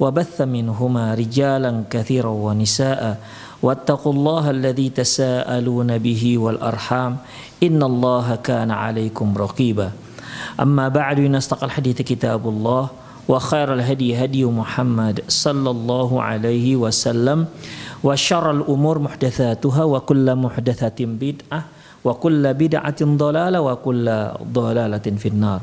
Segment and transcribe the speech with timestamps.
[0.00, 3.02] وبث منهما رجالا كثيرا ونساء
[3.62, 7.12] واتقوا الله الذي تساءلون به والأرحام
[7.62, 9.88] إن الله كان عليكم رقيبا.
[10.60, 12.84] أما بعد نستقى الحديث كتاب الله
[13.28, 17.46] وخير الهدي هدي محمد صلى الله عليه وسلم
[18.04, 21.60] وشر الأمور محدثاتها وكل محدثة بدعة
[22.04, 24.06] وكل بدعة ضلالة وكل
[24.52, 25.60] ضلالة في النار.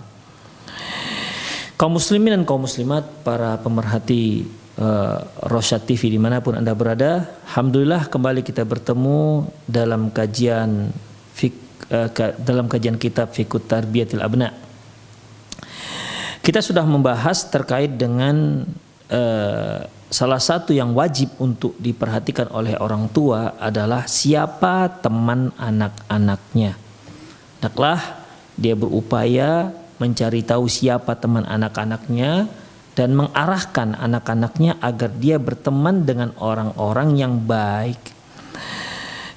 [1.73, 4.45] Kaum muslimin dan kaum muslimat, para pemerhati
[4.77, 10.93] uh, Rosyad TV di mana pun anda berada, Alhamdulillah kembali kita bertemu dalam kajian
[11.33, 11.57] fik,
[11.89, 14.53] uh, dalam kajian kitab Fikut Tarbiyatil Abna.
[16.45, 18.69] Kita sudah membahas terkait dengan
[19.09, 19.79] uh,
[20.13, 26.77] salah satu yang wajib untuk diperhatikan oleh orang tua adalah siapa teman anak-anaknya.
[27.57, 28.21] Hendaklah
[28.53, 32.51] dia berupaya mencari tahu siapa teman anak-anaknya
[32.93, 37.99] dan mengarahkan anak-anaknya agar dia berteman dengan orang-orang yang baik.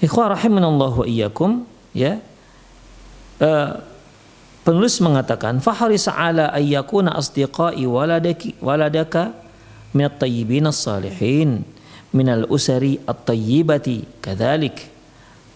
[0.03, 1.65] Ikhwah wa iyyakum
[1.97, 2.21] ya.
[3.37, 3.81] Uh,
[4.67, 9.33] penulis mengatakan faharis ala ayyakuna asdiqai waladaki waladaka
[9.97, 11.65] min at-tayyibin as-salihin
[12.13, 14.89] min al-usari at-tayyibati kadzalik.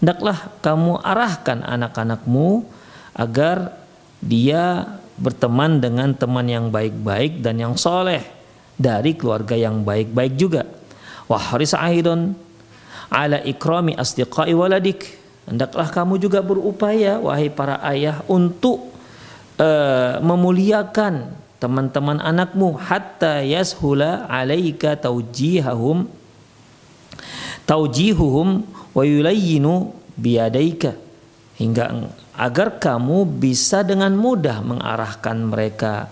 [0.01, 2.65] Hendaklah kamu arahkan anak-anakmu
[3.13, 3.77] agar
[4.21, 8.25] dia berteman dengan teman yang baik-baik dan yang soleh
[8.81, 10.65] dari keluarga yang baik-baik juga.
[11.29, 12.33] Wah haris aidon
[13.13, 15.21] ala ikrami asdiqai waladik.
[15.45, 18.91] Hendaklah kamu juga berupaya wahai para ayah untuk
[19.61, 26.09] uh, memuliakan teman-teman anakmu hatta yashula alaika taujihahum
[27.69, 28.65] taujihuhum
[28.97, 30.97] wa yulayyinu biyadaika
[31.61, 31.93] hingga
[32.41, 36.09] agar kamu bisa dengan mudah mengarahkan mereka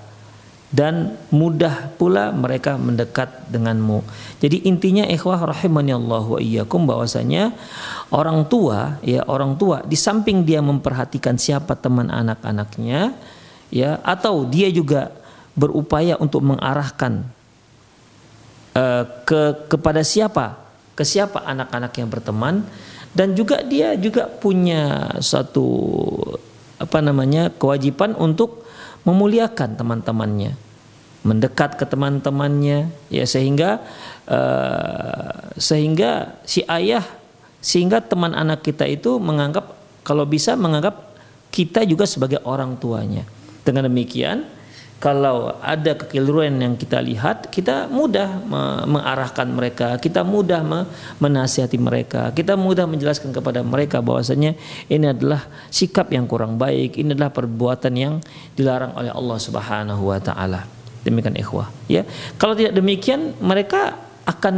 [0.69, 4.05] dan mudah pula mereka mendekat denganmu.
[4.37, 7.57] Jadi intinya ikhwah rahimani Allah wa iyyakum bahwasanya
[8.13, 13.17] orang tua ya orang tua di samping dia memperhatikan siapa teman anak-anaknya
[13.73, 15.09] ya atau dia juga
[15.57, 17.25] berupaya untuk mengarahkan
[18.77, 20.61] uh, ke kepada siapa
[20.93, 22.55] ke siapa anak-anak yang berteman
[23.19, 25.67] dan juga dia juga punya satu
[26.79, 28.63] apa namanya kewajiban untuk
[29.03, 30.55] memuliakan teman-temannya
[31.27, 33.83] mendekat ke teman-temannya ya sehingga
[34.31, 37.03] uh, sehingga si ayah
[37.59, 39.75] sehingga teman anak kita itu menganggap
[40.07, 41.09] kalau bisa menganggap
[41.53, 43.27] kita juga sebagai orang tuanya.
[43.67, 44.49] Dengan demikian
[44.99, 48.43] kalau ada kekeliruan yang kita lihat, kita mudah
[48.83, 50.59] mengarahkan mereka, kita mudah
[51.23, 54.59] menasihati mereka, kita mudah menjelaskan kepada mereka bahwasanya
[54.91, 58.19] ini adalah sikap yang kurang baik, ini adalah perbuatan yang
[58.59, 60.67] dilarang oleh Allah Subhanahu wa taala.
[61.07, 62.03] Demikian ikhwah, ya.
[62.35, 63.95] Kalau tidak demikian, mereka
[64.27, 64.57] akan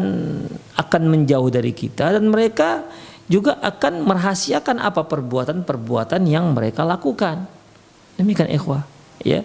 [0.80, 2.88] akan menjauh dari kita dan mereka
[3.28, 7.44] juga akan merahasiakan apa perbuatan-perbuatan yang mereka lakukan.
[8.16, 8.88] Demikian ikhwah,
[9.20, 9.44] ya.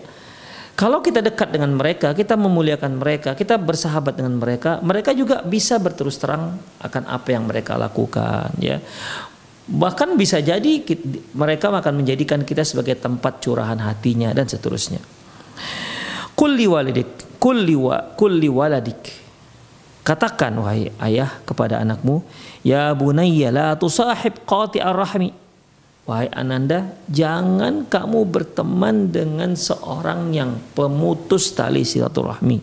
[0.76, 5.80] Kalau kita dekat dengan mereka, kita memuliakan mereka, kita bersahabat dengan mereka, mereka juga bisa
[5.80, 8.84] berterus terang akan apa yang mereka lakukan, ya.
[9.72, 10.84] Bahkan bisa jadi
[11.32, 15.00] mereka akan menjadikan kita sebagai tempat curahan hatinya dan seterusnya.
[16.36, 19.02] Kulli walidik, kulli wa, kulli waladik.
[20.04, 22.20] Katakan wahai ayah kepada anakmu,
[22.68, 25.45] ya bunayya la tusahib qati'ar rahmi
[26.06, 32.62] Wahai Ananda, jangan kamu berteman dengan seorang yang pemutus tali silaturahmi.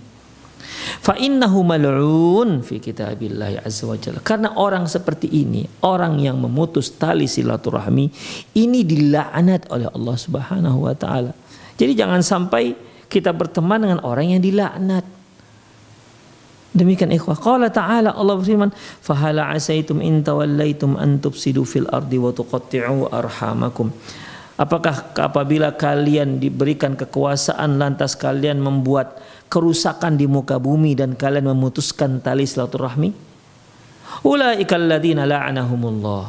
[1.03, 4.23] Fa innahu mal'un fi kitabillah azza wa jalla.
[4.23, 8.07] Karena orang seperti ini, orang yang memutus tali silaturahmi,
[8.55, 11.35] ini dilaknat oleh Allah Subhanahu wa taala.
[11.75, 12.79] Jadi jangan sampai
[13.11, 15.03] kita berteman dengan orang yang dilaknat.
[16.73, 17.37] Demikian ikhwah.
[17.37, 18.73] Qala ta'ala Allah berfirman,
[19.05, 23.93] "Fahala asaitum in tawallaitum an tufsidu fil ardi wa tuqatti'u arhamakum."
[24.57, 29.21] Apakah apabila kalian diberikan kekuasaan lantas kalian membuat
[29.53, 33.13] kerusakan di muka bumi dan kalian memutuskan tali silaturahmi?
[34.25, 36.25] Ulaikal ladzina la'anahumullah.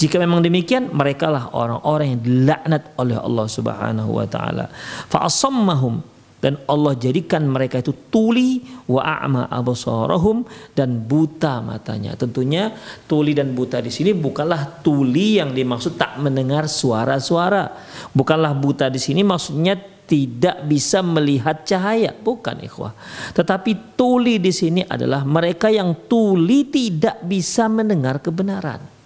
[0.00, 4.72] Jika memang demikian, merekalah orang-orang yang dilaknat oleh Allah Subhanahu wa taala.
[5.06, 6.00] Fa asammahum
[6.40, 12.16] dan Allah jadikan mereka itu tuli wa a'ma absarahum dan buta matanya.
[12.16, 12.72] Tentunya
[13.04, 17.76] tuli dan buta di sini bukanlah tuli yang dimaksud tak mendengar suara-suara.
[18.16, 19.76] Bukanlah buta di sini maksudnya
[20.10, 22.96] tidak bisa melihat cahaya, bukan ikhwah.
[23.30, 28.99] Tetapi tuli di sini adalah mereka yang tuli tidak bisa mendengar kebenaran.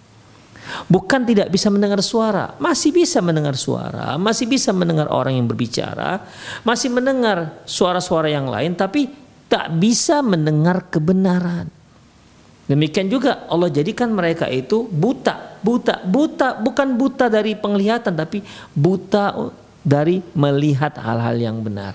[0.89, 6.25] Bukan tidak bisa mendengar suara, masih bisa mendengar suara, masih bisa mendengar orang yang berbicara,
[6.65, 9.09] masih mendengar suara-suara yang lain, tapi
[9.45, 11.69] tak bisa mendengar kebenaran.
[12.65, 18.41] Demikian juga Allah jadikan mereka itu buta, buta, buta, bukan buta dari penglihatan, tapi
[18.73, 19.37] buta
[19.85, 21.93] dari melihat hal-hal yang benar.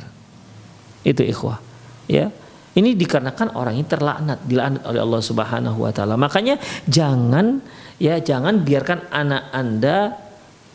[1.03, 1.59] Itu ikhwah.
[2.07, 2.31] Ya.
[2.71, 6.15] Ini dikarenakan orang ini terlaknat, dilaknat oleh Allah Subhanahu wa taala.
[6.15, 6.55] Makanya
[6.87, 7.59] jangan
[8.00, 9.98] ya jangan biarkan anak Anda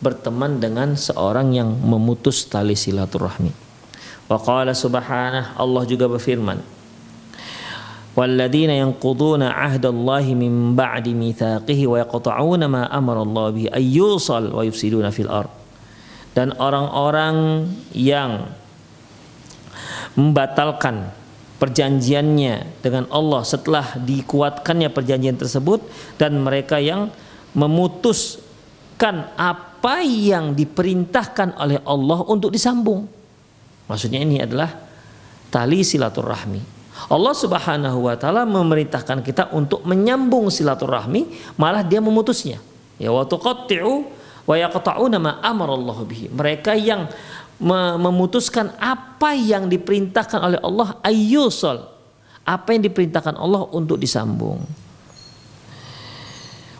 [0.00, 3.52] berteman dengan seorang yang memutus tali silaturahmi.
[4.30, 6.80] Wa qala subhanahu Allah juga berfirman
[8.10, 15.10] والذين ينقضون عهد الله من بعد ميثاقه ويقطعون ما أمر الله به أن يوصل ويفسدون
[15.14, 15.52] في الأرض
[16.30, 18.54] dan orang-orang yang
[20.14, 21.10] membatalkan
[21.65, 25.81] perjanjiannya dengan Allah setelah dikuatkannya perjanjian tersebut
[26.21, 27.09] dan mereka yang
[27.57, 33.09] memutuskan apa yang diperintahkan oleh Allah untuk disambung.
[33.89, 34.69] Maksudnya ini adalah
[35.49, 36.77] tali silaturahmi.
[37.09, 42.61] Allah Subhanahu wa taala memerintahkan kita untuk menyambung silaturahmi, malah dia memutusnya.
[43.01, 43.93] Ya wa tuqatti'u
[44.45, 46.25] wa yaqta'una ma amarallahu bihi.
[46.29, 47.09] Mereka yang
[47.57, 51.95] memutuskan apa yang diperintahkan oleh Allah ayyusal
[52.45, 54.61] apa yang diperintahkan Allah untuk disambung.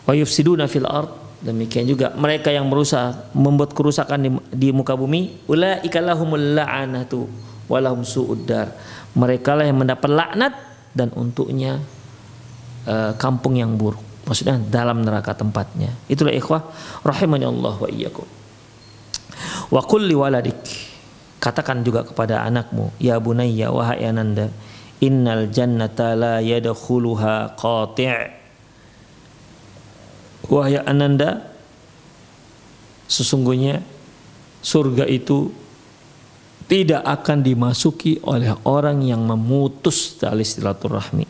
[0.06, 1.26] Wa yufsiduna fil ard.
[1.36, 5.44] Demikian juga mereka yang berusaha membuat kerusakan di, di muka bumi.
[5.50, 7.28] Ulaika lahumul la'anatu
[7.66, 8.72] walahum su'uddar
[9.18, 10.54] mereka lah yang mendapat laknat
[10.96, 11.82] dan untuknya
[12.88, 14.00] uh, kampung yang buruk.
[14.24, 15.92] Maksudnya dalam neraka tempatnya.
[16.08, 16.62] Itulah ikhwah
[17.04, 18.26] rahimani Allah wa iyyakum
[19.66, 20.58] Wa kulli waladik
[21.42, 24.50] katakan juga kepada anakmu ya bunayya wahai ananda
[24.98, 28.10] innal jannata la yadkhuluha qati'
[30.50, 31.50] wahai ananda
[33.06, 33.82] sesungguhnya
[34.62, 35.50] surga itu
[36.66, 41.26] tidak akan dimasuki oleh orang yang memutus tali silaturahmi.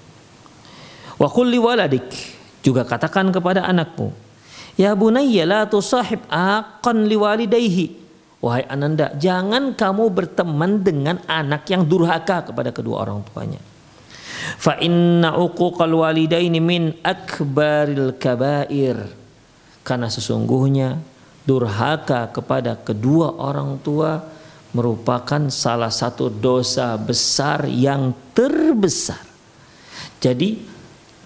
[1.20, 2.08] Wa kulli waladik
[2.64, 4.16] juga katakan kepada anakmu,
[4.80, 8.05] ya bunayya la tusahib aqan liwalidayhi
[8.46, 13.58] Wahai Ananda, jangan kamu berteman dengan anak yang durhaka kepada kedua orang tuanya.
[14.62, 19.02] Fa inna uquqal walidaini min akbaril kabair.
[19.82, 20.94] Karena sesungguhnya
[21.42, 24.22] durhaka kepada kedua orang tua
[24.70, 29.26] merupakan salah satu dosa besar yang terbesar.
[30.22, 30.62] Jadi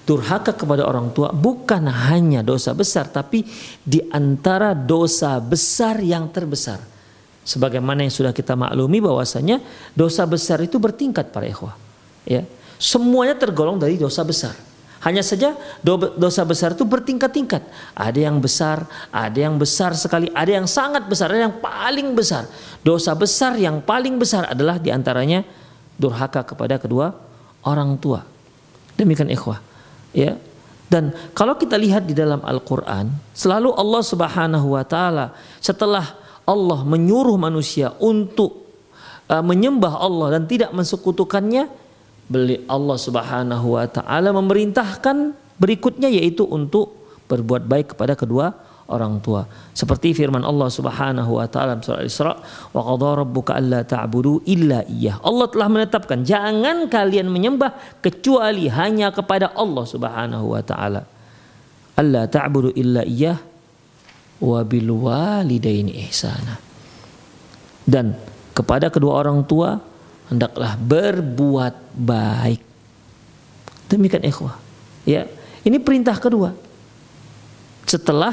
[0.09, 3.45] durhaka kepada orang tua bukan hanya dosa besar tapi
[3.85, 6.90] di antara dosa besar yang terbesar
[7.51, 9.59] sebagaimana yang sudah kita maklumi bahwasanya
[9.99, 11.75] dosa besar itu bertingkat para ikhwah.
[12.23, 12.47] Ya.
[12.79, 14.55] Semuanya tergolong dari dosa besar.
[15.01, 15.57] Hanya saja
[16.15, 17.65] dosa besar itu bertingkat-tingkat.
[17.97, 22.47] Ada yang besar ada yang besar sekali ada yang sangat besar ada yang paling besar.
[22.85, 25.43] Dosa besar yang paling besar adalah di antaranya
[25.97, 27.17] durhaka kepada kedua
[27.65, 28.23] orang tua.
[28.95, 29.59] Demikian ikhwah.
[30.15, 30.37] Ya.
[30.91, 35.27] Dan kalau kita lihat di dalam Al-Quran selalu Allah Subhanahu Wa Taala
[35.63, 38.71] setelah Allah menyuruh manusia untuk
[39.31, 41.71] uh, menyembah Allah dan tidak mensekutukannya,
[42.31, 46.95] beli Allah Subhanahu wa taala memerintahkan berikutnya yaitu untuk
[47.31, 48.55] berbuat baik kepada kedua
[48.91, 49.47] orang tua.
[49.71, 52.35] Seperti firman Allah Subhanahu wa taala surah Al-Isra,
[52.75, 59.15] "Wa qadara rabbuka alla ta'budu illa iyyah." Allah telah menetapkan jangan kalian menyembah kecuali hanya
[59.15, 61.07] kepada Allah Subhanahu wa taala.
[61.95, 63.50] Alla ta'budu illa iyyah
[64.41, 66.57] wa bil walidaini ihsana.
[67.85, 68.17] Dan
[68.57, 69.77] kepada kedua orang tua
[70.33, 72.63] hendaklah berbuat baik.
[73.91, 74.57] Demikian ikhwah.
[75.05, 75.27] Ya,
[75.67, 76.55] ini perintah kedua.
[77.85, 78.33] Setelah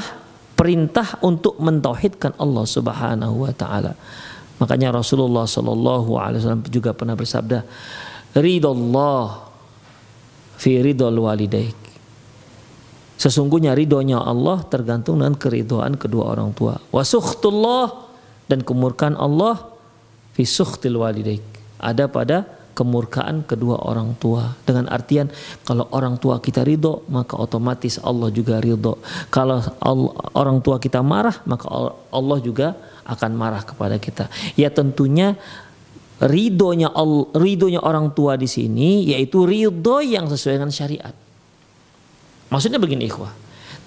[0.58, 3.94] perintah untuk mentauhidkan Allah Subhanahu wa taala.
[4.58, 7.62] Makanya Rasulullah sallallahu alaihi wasallam juga pernah bersabda,
[8.34, 9.48] "Ridallah
[10.58, 11.78] fi ridhol walidaik.
[13.18, 16.78] Sesungguhnya ridhonya Allah tergantung dengan keridhaan kedua orang tua.
[16.94, 18.06] Wasukhtullah
[18.46, 19.58] dan kemurkaan Allah
[20.38, 21.42] fi sukhtil walidaik.
[21.82, 22.46] Ada pada
[22.78, 24.54] kemurkaan kedua orang tua.
[24.62, 25.26] Dengan artian
[25.66, 29.02] kalau orang tua kita ridho maka otomatis Allah juga ridho.
[29.34, 31.66] Kalau Allah, orang tua kita marah maka
[32.14, 34.30] Allah juga akan marah kepada kita.
[34.54, 35.34] Ya tentunya
[36.22, 36.94] ridhonya
[37.34, 41.14] ridhonya orang tua di sini yaitu ridho yang sesuai dengan syariat.
[42.48, 43.32] Maksudnya begini ikhwah.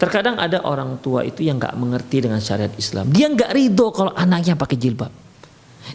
[0.02, 3.14] Terkadang ada orang tua itu yang nggak mengerti dengan syariat Islam.
[3.14, 5.14] Dia nggak ridho kalau anaknya pakai jilbab.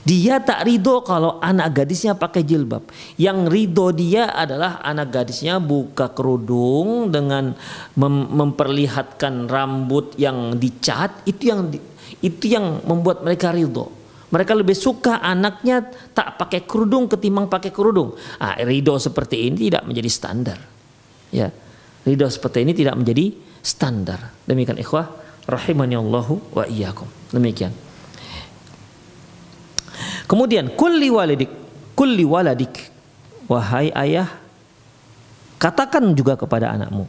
[0.06, 2.87] Dia tak ridho kalau anak gadisnya pakai jilbab.
[3.18, 7.54] Yang ridho dia adalah anak gadisnya buka kerudung dengan
[7.99, 11.26] mem memperlihatkan rambut yang dicat.
[11.26, 11.61] Itu yang
[12.23, 13.90] itu yang membuat mereka ridho.
[14.30, 18.14] Mereka lebih suka anaknya tak pakai kerudung ketimbang pakai kerudung.
[18.42, 20.58] Ah, ridho seperti ini tidak menjadi standar.
[21.30, 21.50] Ya,
[22.06, 24.30] ridho seperti ini tidak menjadi standar.
[24.46, 25.10] Demikian ikhwah
[25.44, 27.10] rahimani Allahu wa iyyakum.
[27.34, 27.75] Demikian.
[30.30, 31.50] Kemudian kulli walidik,
[31.98, 32.94] kulli waladik.
[33.46, 34.26] Wahai ayah,
[35.58, 37.06] katakan juga kepada anakmu.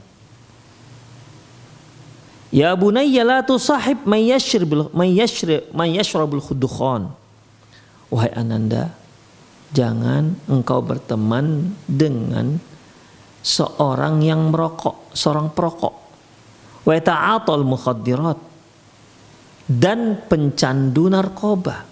[2.53, 7.09] Ya bunayya la tusahib may yashrabul may yashrab may yashrabul khudukhan.
[8.07, 8.93] Wahai ananda,
[9.75, 12.61] jangan engkau berteman dengan
[13.47, 15.95] seorang yang merokok, seorang perokok.
[16.83, 18.39] Wa ta'atul mukhaddirat
[19.67, 21.87] dan pencandu narkoba.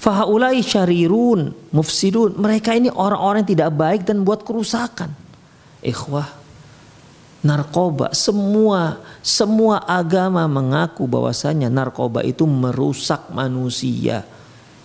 [0.00, 2.40] Fahaulai syarirun, mufsidun.
[2.40, 5.12] Mereka ini orang-orang yang tidak baik dan buat kerusakan.
[5.84, 6.28] Ikhwah,
[7.44, 14.24] narkoba semua semua agama mengaku bahwasanya narkoba itu merusak manusia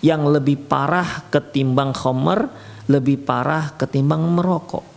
[0.04, 2.48] yang lebih parah ketimbang khamar
[2.88, 4.95] lebih parah ketimbang merokok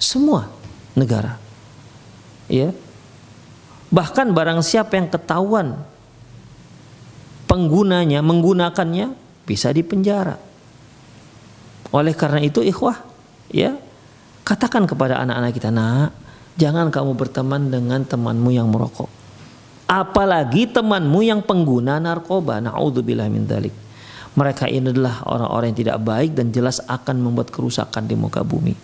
[0.00, 0.48] semua
[0.96, 1.36] negara
[2.48, 2.72] ya
[3.92, 5.76] bahkan barang siapa yang ketahuan
[7.50, 9.10] penggunanya menggunakannya
[9.42, 10.38] bisa dipenjara.
[11.90, 13.02] Oleh karena itu ikhwah,
[13.50, 13.74] ya,
[14.46, 16.14] katakan kepada anak-anak kita, "Nak,
[16.54, 19.10] jangan kamu berteman dengan temanmu yang merokok."
[19.90, 22.62] Apalagi temanmu yang pengguna narkoba.
[22.62, 23.74] Nauzubillah min dzalik.
[24.38, 28.78] Mereka ini adalah orang-orang yang tidak baik dan jelas akan membuat kerusakan di muka bumi.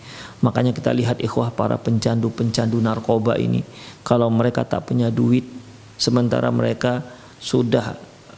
[0.45, 3.65] Makanya kita lihat ikhwah para pencandu-pencandu narkoba ini.
[4.05, 5.49] Kalau mereka tak punya duit,
[5.97, 7.01] sementara mereka
[7.41, 7.97] sudah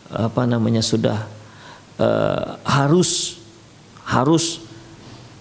[0.08, 1.28] apa namanya sudah
[2.00, 3.36] uh, harus
[4.08, 4.64] harus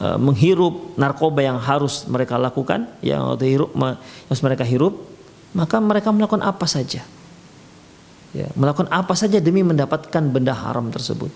[0.03, 3.71] uh, menghirup narkoba yang harus mereka lakukan yang hirup
[4.27, 5.07] harus mereka hirup
[5.55, 7.01] maka mereka melakukan apa saja
[8.35, 11.31] ya melakukan apa saja demi mendapatkan benda haram tersebut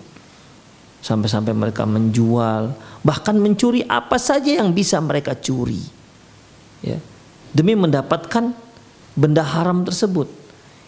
[1.02, 5.82] sampai-sampai mereka menjual bahkan mencuri apa saja yang bisa mereka curi
[6.80, 6.96] ya
[7.50, 8.54] demi mendapatkan
[9.18, 10.30] benda haram tersebut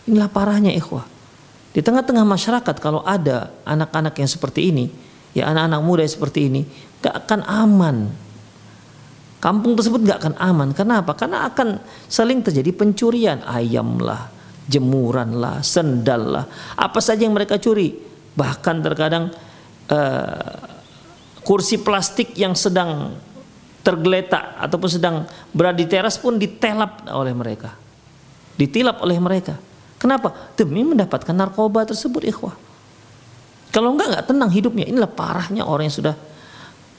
[0.07, 1.11] inilah parahnya ikhwah
[1.75, 4.87] di tengah-tengah masyarakat kalau ada anak-anak yang seperti ini,
[5.35, 6.63] ya anak-anak muda yang seperti ini,
[7.03, 7.97] gak akan aman.
[9.43, 10.71] Kampung tersebut gak akan aman.
[10.71, 11.19] Kenapa?
[11.19, 13.43] Karena akan saling terjadi pencurian.
[13.43, 14.31] Ayam lah,
[14.71, 16.47] jemuran lah, sendal lah.
[16.79, 17.91] Apa saja yang mereka curi.
[18.39, 19.35] Bahkan terkadang
[19.91, 20.55] uh,
[21.45, 23.17] kursi plastik yang sedang
[23.85, 25.17] tergeletak ataupun sedang
[25.53, 27.77] berada di teras pun ditelap oleh mereka.
[28.57, 29.61] Ditilap oleh mereka.
[30.01, 30.53] Kenapa?
[30.57, 32.57] Demi mendapatkan narkoba tersebut ikhwah.
[33.75, 34.85] Kalau enggak enggak tenang hidupnya.
[34.89, 36.15] Inilah parahnya orang yang sudah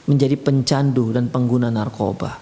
[0.06, 2.38] menjadi pencandu dan pengguna narkoba.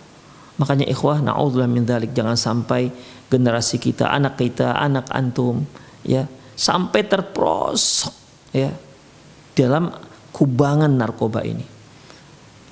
[0.59, 2.91] Makanya ikhwah naudzubillah min dzalik jangan sampai
[3.31, 5.65] generasi kita, anak kita, anak antum
[6.03, 8.13] ya sampai terprosok
[8.53, 8.69] ya
[9.57, 9.89] dalam
[10.43, 11.63] kubangan narkoba ini.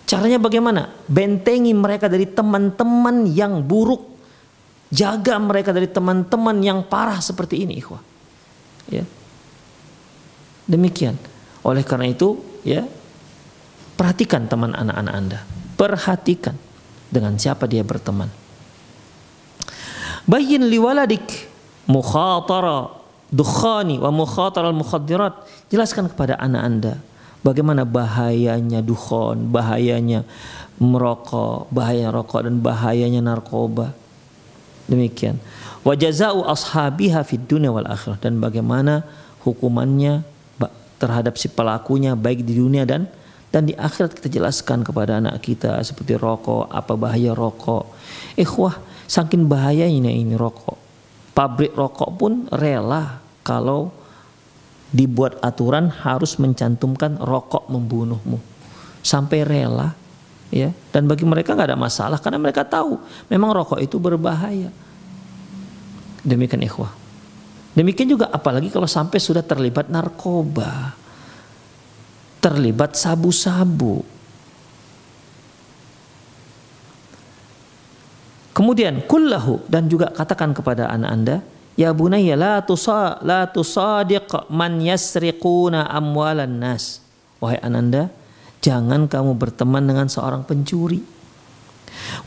[0.04, 0.92] Caranya bagaimana?
[1.08, 4.12] Bentengi mereka dari teman-teman yang buruk
[4.92, 8.04] Jaga mereka dari teman-teman yang parah seperti ini, ikhwah.
[8.92, 9.08] Ya.
[10.68, 11.16] Demikian.
[11.64, 12.36] Oleh karena itu,
[12.68, 12.84] ya,
[13.96, 15.40] perhatikan teman anak-anak Anda.
[15.80, 16.60] Perhatikan
[17.08, 18.28] dengan siapa dia berteman.
[20.28, 21.24] Bayin liwaladik
[21.88, 22.92] mukhatara
[23.32, 25.48] dukhani wa mukhatara al-mukhaddirat.
[25.72, 26.94] Jelaskan kepada anak Anda
[27.42, 30.26] bagaimana bahayanya dukhon, bahayanya
[30.82, 33.94] merokok, bahaya rokok dan bahayanya narkoba.
[34.90, 35.38] Demikian.
[35.82, 39.06] Wa jazaa'u ashabiha fid dunya wal akhirah dan bagaimana
[39.46, 40.26] hukumannya
[41.02, 43.10] terhadap si pelakunya baik di dunia dan
[43.50, 47.84] dan di akhirat kita jelaskan kepada anak kita seperti rokok, apa bahaya rokok.
[48.40, 48.80] Ikhwah,
[49.12, 50.80] saking bahayanya ini rokok.
[51.36, 53.92] Pabrik rokok pun rela kalau
[54.92, 58.38] dibuat aturan harus mencantumkan rokok membunuhmu.
[59.02, 59.96] Sampai rela
[60.54, 60.70] ya.
[60.92, 63.00] Dan bagi mereka nggak ada masalah karena mereka tahu
[63.32, 64.70] memang rokok itu berbahaya.
[66.22, 66.94] Demikian ikhwah.
[67.72, 71.02] Demikian juga apalagi kalau sampai sudah terlibat narkoba
[72.42, 74.02] terlibat sabu-sabu.
[78.52, 81.38] Kemudian kullahu dan juga katakan kepada anak anda
[81.76, 87.00] ya bunayya la tusa la tusadiq man yasriquna amwalan nas
[87.40, 88.12] wahai ananda
[88.62, 91.02] Jangan kamu berteman dengan seorang pencuri.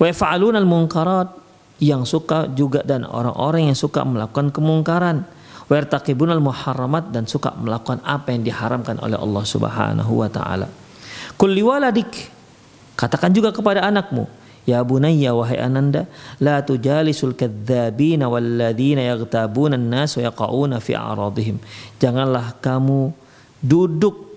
[0.03, 1.31] Wa al munkarat
[1.79, 5.23] yang suka juga dan orang-orang yang suka melakukan kemungkaran.
[5.71, 10.67] Wa al muharramat dan suka melakukan apa yang diharamkan oleh Allah Subhanahu wa taala.
[11.39, 12.11] Kulli waladik
[12.99, 14.27] katakan juga kepada anakmu
[14.65, 16.09] Ya bunayya wahai ananda
[16.41, 21.61] la tujalisul kadzabina walladzina yaghtabuna an-nas wa yaqauna fi a'radihim.
[22.01, 23.13] Janganlah kamu
[23.61, 24.35] duduk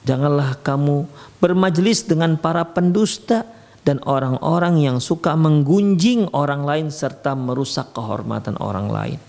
[0.00, 1.04] Janganlah kamu
[1.44, 3.44] bermajlis dengan para pendusta
[3.84, 9.20] dan orang-orang yang suka menggunjing orang lain serta merusak kehormatan orang lain.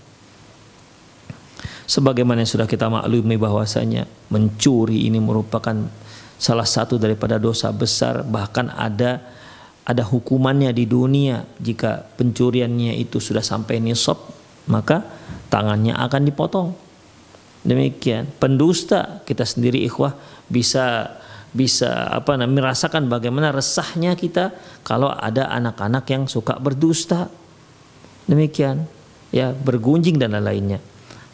[1.84, 5.76] Sebagaimana yang sudah kita maklumi bahwasanya mencuri ini merupakan
[6.40, 9.20] salah satu daripada dosa besar bahkan ada
[9.82, 11.42] ada hukumannya di dunia.
[11.58, 14.18] Jika pencuriannya itu sudah sampai nisab
[14.70, 15.02] maka
[15.50, 16.68] tangannya akan dipotong.
[17.62, 18.30] Demikian.
[18.38, 20.14] Pendusta kita sendiri ikhwah
[20.50, 21.18] bisa
[21.52, 27.30] bisa apa namanya merasakan bagaimana resahnya kita kalau ada anak-anak yang suka berdusta.
[28.26, 28.86] Demikian.
[29.32, 30.78] Ya bergunjing dan lain-lainnya.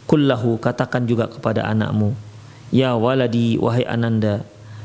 [0.09, 2.28] Kullahu katakan juga kepada anakmu
[2.69, 4.45] ya waladi wahai ananda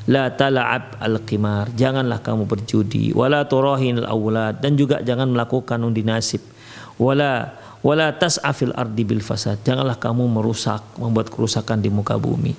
[0.10, 1.72] la tala'ab al-qimar.
[1.76, 3.16] Janganlah kamu berjudi.
[3.16, 4.60] Wala turahin al-awlad.
[4.60, 6.44] Dan juga jangan melakukan undi nasib
[7.02, 9.60] wala wala tas'afil ardi bil fasad.
[9.64, 12.54] Janganlah kamu merusak membuat kerusakan di muka bumi.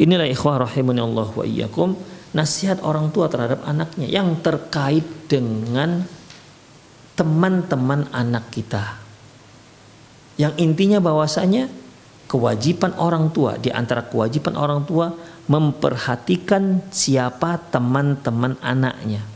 [0.00, 1.94] Inilah ikhwah rahimani Allah wa iyyakum.
[2.30, 6.06] Nasihat orang tua terhadap anaknya yang terkait dengan
[7.18, 8.94] teman-teman anak kita.
[10.38, 11.66] Yang intinya bahwasanya
[12.30, 15.10] kewajiban orang tua di antara kewajiban orang tua
[15.50, 19.26] memperhatikan siapa teman-teman anaknya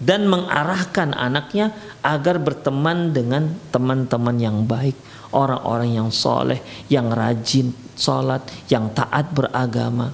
[0.00, 4.96] dan mengarahkan anaknya agar berteman dengan teman-teman yang baik,
[5.30, 10.10] orang-orang yang soleh, yang rajin sholat, yang taat beragama.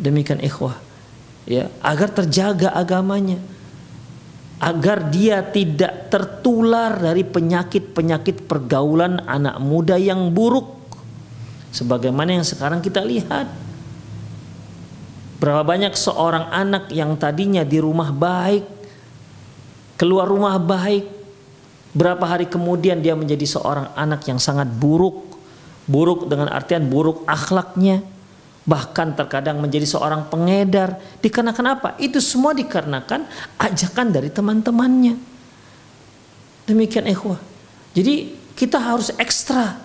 [0.00, 0.78] Demikian ikhwah,
[1.46, 3.38] ya agar terjaga agamanya,
[4.58, 10.77] agar dia tidak tertular dari penyakit-penyakit pergaulan anak muda yang buruk,
[11.70, 13.48] sebagaimana yang sekarang kita lihat
[15.38, 18.66] Berapa banyak seorang anak yang tadinya di rumah baik,
[19.94, 21.06] keluar rumah baik,
[21.94, 25.38] berapa hari kemudian dia menjadi seorang anak yang sangat buruk,
[25.86, 28.02] buruk dengan artian buruk akhlaknya,
[28.66, 30.98] bahkan terkadang menjadi seorang pengedar.
[31.22, 31.88] Dikarenakan apa?
[32.02, 33.22] Itu semua dikarenakan
[33.62, 35.14] ajakan dari teman-temannya.
[36.66, 37.38] Demikian ikhwah.
[37.94, 39.78] Jadi kita harus ekstra,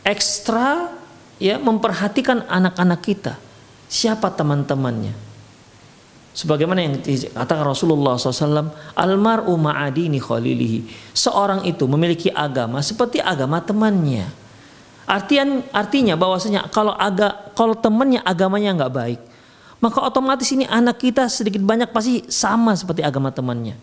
[0.00, 0.97] ekstra
[1.38, 3.34] ya memperhatikan anak-anak kita
[3.88, 5.16] siapa teman-temannya.
[6.38, 11.10] Sebagaimana yang dikatakan Rasulullah SAW, almaru ma'adini khalilihi.
[11.10, 14.30] Seorang itu memiliki agama seperti agama temannya.
[15.08, 19.20] Artian, artinya bahwasanya kalau aga, kalau temannya agamanya nggak baik,
[19.82, 23.74] maka otomatis ini anak kita sedikit banyak pasti sama seperti agama temannya.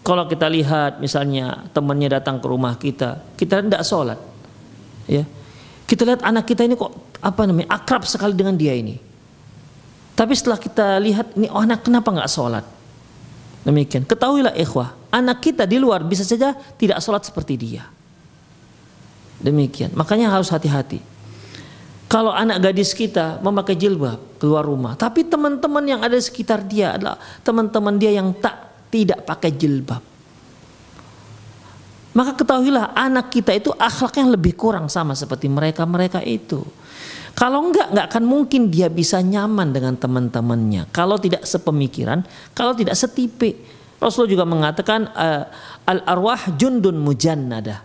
[0.00, 4.16] Kalau kita lihat misalnya temannya datang ke rumah kita, kita tidak sholat,
[5.04, 5.28] ya,
[5.92, 9.12] kita lihat anak kita ini kok apa namanya akrab sekali dengan dia ini
[10.12, 12.64] tapi setelah kita lihat ini oh anak kenapa nggak sholat?
[13.64, 14.04] Demikian.
[14.04, 17.88] Ketahuilah ikhwah, anak kita di luar bisa saja tidak sholat seperti dia.
[19.40, 19.94] Demikian.
[19.96, 21.00] Makanya harus hati-hati.
[22.12, 27.00] Kalau anak gadis kita memakai jilbab keluar rumah, tapi teman-teman yang ada di sekitar dia
[27.00, 30.11] adalah teman-teman dia yang tak tidak pakai jilbab.
[32.12, 36.60] Maka ketahuilah anak kita itu akhlaknya lebih kurang sama seperti mereka-mereka itu.
[37.32, 40.92] Kalau enggak, enggak akan mungkin dia bisa nyaman dengan teman-temannya.
[40.92, 42.20] Kalau tidak sepemikiran,
[42.52, 43.80] kalau tidak setipe.
[43.96, 45.46] Rasulullah juga mengatakan uh,
[45.88, 47.80] al arwah jundun mujannada.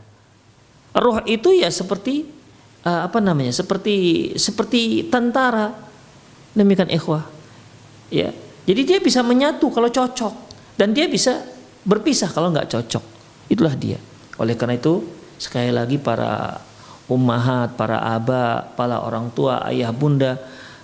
[0.98, 2.28] Roh itu ya seperti
[2.84, 3.56] uh, apa namanya?
[3.56, 5.72] Seperti seperti tentara.
[6.52, 7.24] Demikian ikhwah.
[8.12, 8.36] Ya.
[8.68, 10.34] Jadi dia bisa menyatu kalau cocok
[10.76, 11.40] dan dia bisa
[11.88, 13.04] berpisah kalau enggak cocok.
[13.48, 13.96] Itulah dia.
[14.38, 15.06] Oleh karena itu
[15.38, 16.62] sekali lagi para
[17.08, 20.38] ummahat, para aba, para orang tua, ayah bunda,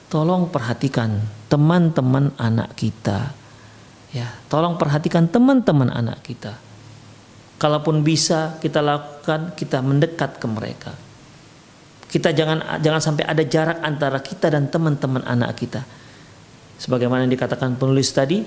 [0.07, 3.35] tolong perhatikan teman-teman anak kita.
[4.13, 6.57] Ya, tolong perhatikan teman-teman anak kita.
[7.57, 10.93] Kalaupun bisa kita lakukan, kita mendekat ke mereka.
[12.13, 15.81] Kita jangan jangan sampai ada jarak antara kita dan teman-teman anak kita.
[16.77, 18.45] Sebagaimana yang dikatakan penulis tadi,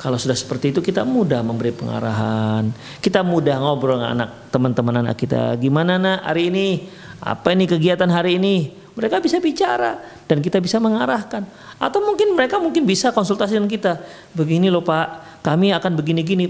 [0.00, 2.72] Kalau sudah seperti itu kita mudah memberi pengarahan.
[3.04, 5.60] Kita mudah ngobrol dengan anak teman-teman anak kita.
[5.60, 6.88] Gimana nak hari ini?
[7.20, 8.72] Apa ini kegiatan hari ini?
[8.96, 11.44] Mereka bisa bicara dan kita bisa mengarahkan.
[11.76, 14.00] Atau mungkin mereka mungkin bisa konsultasi dengan kita.
[14.32, 16.48] Begini loh Pak, kami akan begini-gini.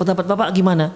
[0.00, 0.88] Pendapat Bapak gimana?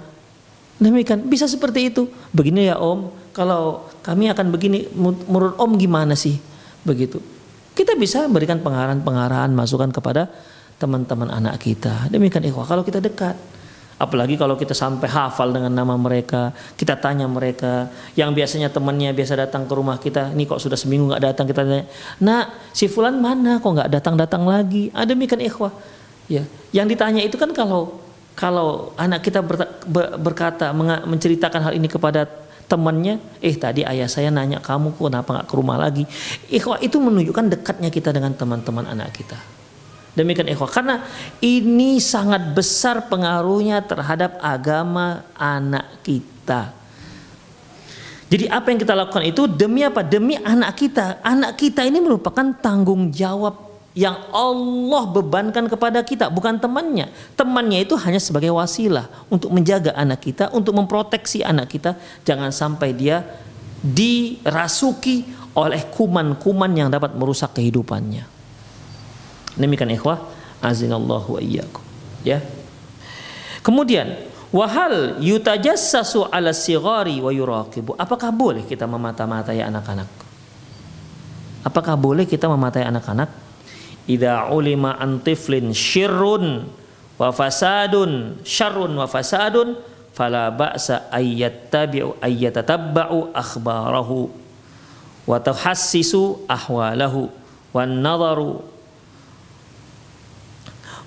[0.81, 2.09] Demikian bisa seperti itu.
[2.33, 6.41] Begini ya Om, kalau kami akan begini menurut Om gimana sih?
[6.81, 7.21] Begitu.
[7.77, 10.33] Kita bisa memberikan pengarahan-pengarahan masukan kepada
[10.79, 12.11] teman-teman anak kita.
[12.11, 13.37] Demikian ikhwah kalau kita dekat.
[13.95, 17.87] Apalagi kalau kita sampai hafal dengan nama mereka, kita tanya mereka,
[18.19, 21.63] yang biasanya temannya biasa datang ke rumah kita, ini kok sudah seminggu nggak datang, kita
[21.63, 21.87] tanya,
[22.19, 24.91] nak si Fulan mana kok nggak datang-datang lagi?
[24.91, 25.71] Ada demikian ikhwah.
[26.27, 26.43] Ya,
[26.75, 28.03] yang ditanya itu kan kalau
[28.35, 29.47] kalau anak kita
[30.19, 30.75] berkata
[31.07, 32.27] menceritakan hal ini kepada
[32.67, 36.03] temannya, eh tadi ayah saya nanya kamu kok kenapa nggak ke rumah lagi?
[36.51, 39.39] Ikhwah itu menunjukkan dekatnya kita dengan teman-teman anak kita.
[40.15, 41.03] Demikian ikhwah karena
[41.43, 46.71] ini sangat besar pengaruhnya terhadap agama anak kita.
[48.31, 50.03] Jadi apa yang kita lakukan itu demi apa?
[50.07, 51.23] Demi anak kita.
[51.23, 57.15] Anak kita ini merupakan tanggung jawab yang Allah bebankan kepada kita, bukan temannya.
[57.39, 61.95] Temannya itu hanya sebagai wasilah untuk menjaga anak kita, untuk memproteksi anak kita,
[62.27, 63.23] jangan sampai dia
[63.87, 65.23] dirasuki
[65.55, 68.34] oleh kuman-kuman yang dapat merusak kehidupannya.
[69.55, 70.19] Demikian ikhwah,
[70.59, 71.83] azinallahu wa iyyakum.
[72.27, 72.43] Ya.
[73.63, 74.19] Kemudian,
[74.51, 77.95] wahal yutajassasu ala sigari wa yuraqibu.
[77.99, 80.25] Apakah boleh kita memata-matai anak-anak?
[81.65, 83.33] Apakah boleh kita mematai anak-anak?
[84.05, 86.69] Idza ulima antiflin syirrun
[87.17, 89.81] wa fasadun syarrun wa fasadun
[90.13, 94.29] fala ba'sa ayyattabi'u ayyatatabba'u akhbarahu
[95.25, 97.33] wa tahassisu ahwalahu
[97.73, 98.61] wan nadharu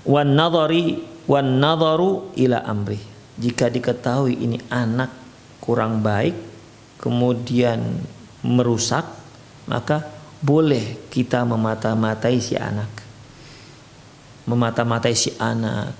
[0.04, 3.00] wan nadhari wan nadharu ila amri.
[3.38, 5.14] Jika diketahui ini anak
[5.62, 6.34] kurang baik
[6.98, 8.02] kemudian
[8.42, 9.06] merusak
[9.70, 10.02] maka
[10.38, 12.90] boleh kita memata-matai si anak.
[14.48, 15.94] Memata-matai si anak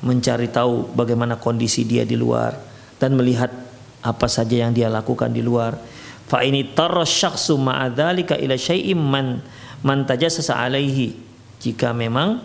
[0.00, 2.56] mencari tahu bagaimana kondisi dia di luar
[2.96, 3.52] dan melihat
[4.00, 5.76] apa saja yang dia lakukan di luar.
[6.24, 9.42] Fa ini tarasyakhsu ma'adzalika ila syai'im man
[9.84, 11.16] man tajassasa alaihi.
[11.60, 12.40] Jika memang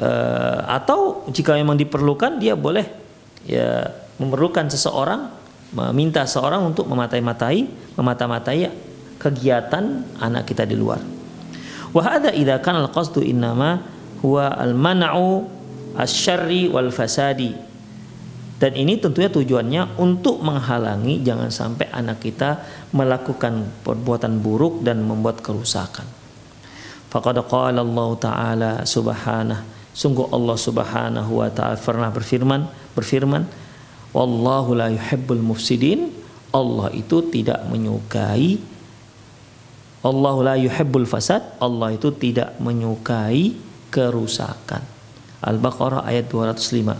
[0.00, 2.86] uh, atau jika memang diperlukan dia boleh
[3.46, 5.28] ya memerlukan seseorang
[5.76, 7.66] meminta seorang untuk mematai-matai
[7.98, 8.70] memata-matai
[9.16, 11.00] kegiatan anak kita di luar.
[11.90, 13.80] Wa hadza idza kana al-qasdu innama
[14.20, 15.48] huwa al-man'u
[15.96, 17.64] asy wal fasadi.
[18.56, 22.64] Dan ini tentunya tujuannya untuk menghalangi jangan sampai anak kita
[22.96, 26.08] melakukan perbuatan buruk dan membuat kerusakan.
[27.12, 33.48] Faqad Allah Ta'ala subhanahu Sungguh Allah Subhanahu wa taala pernah berfirman, berfirman,
[34.12, 36.12] "Wallahu la yuhibbul mufsidin."
[36.52, 38.76] Allah itu tidak menyukai
[40.06, 41.42] Allah la yuhibbul fasad.
[41.58, 43.58] Allah itu tidak menyukai
[43.90, 44.84] kerusakan.
[45.42, 46.94] Al-Baqarah ayat 205.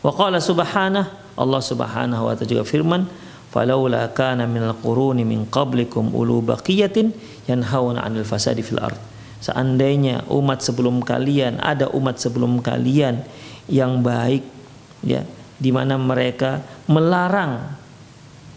[0.00, 3.06] Wa qala subhanahu Allah Subhanahu wa taala juga firman,
[3.54, 7.14] "Falaula kana minal quruni min qablikum ulu baqiyatin
[7.46, 9.07] yanhauna 'anil fasadi fil ardh."
[9.38, 13.22] Seandainya umat sebelum kalian ada umat sebelum kalian
[13.70, 14.42] yang baik
[15.06, 15.22] ya
[15.58, 17.78] di mana mereka melarang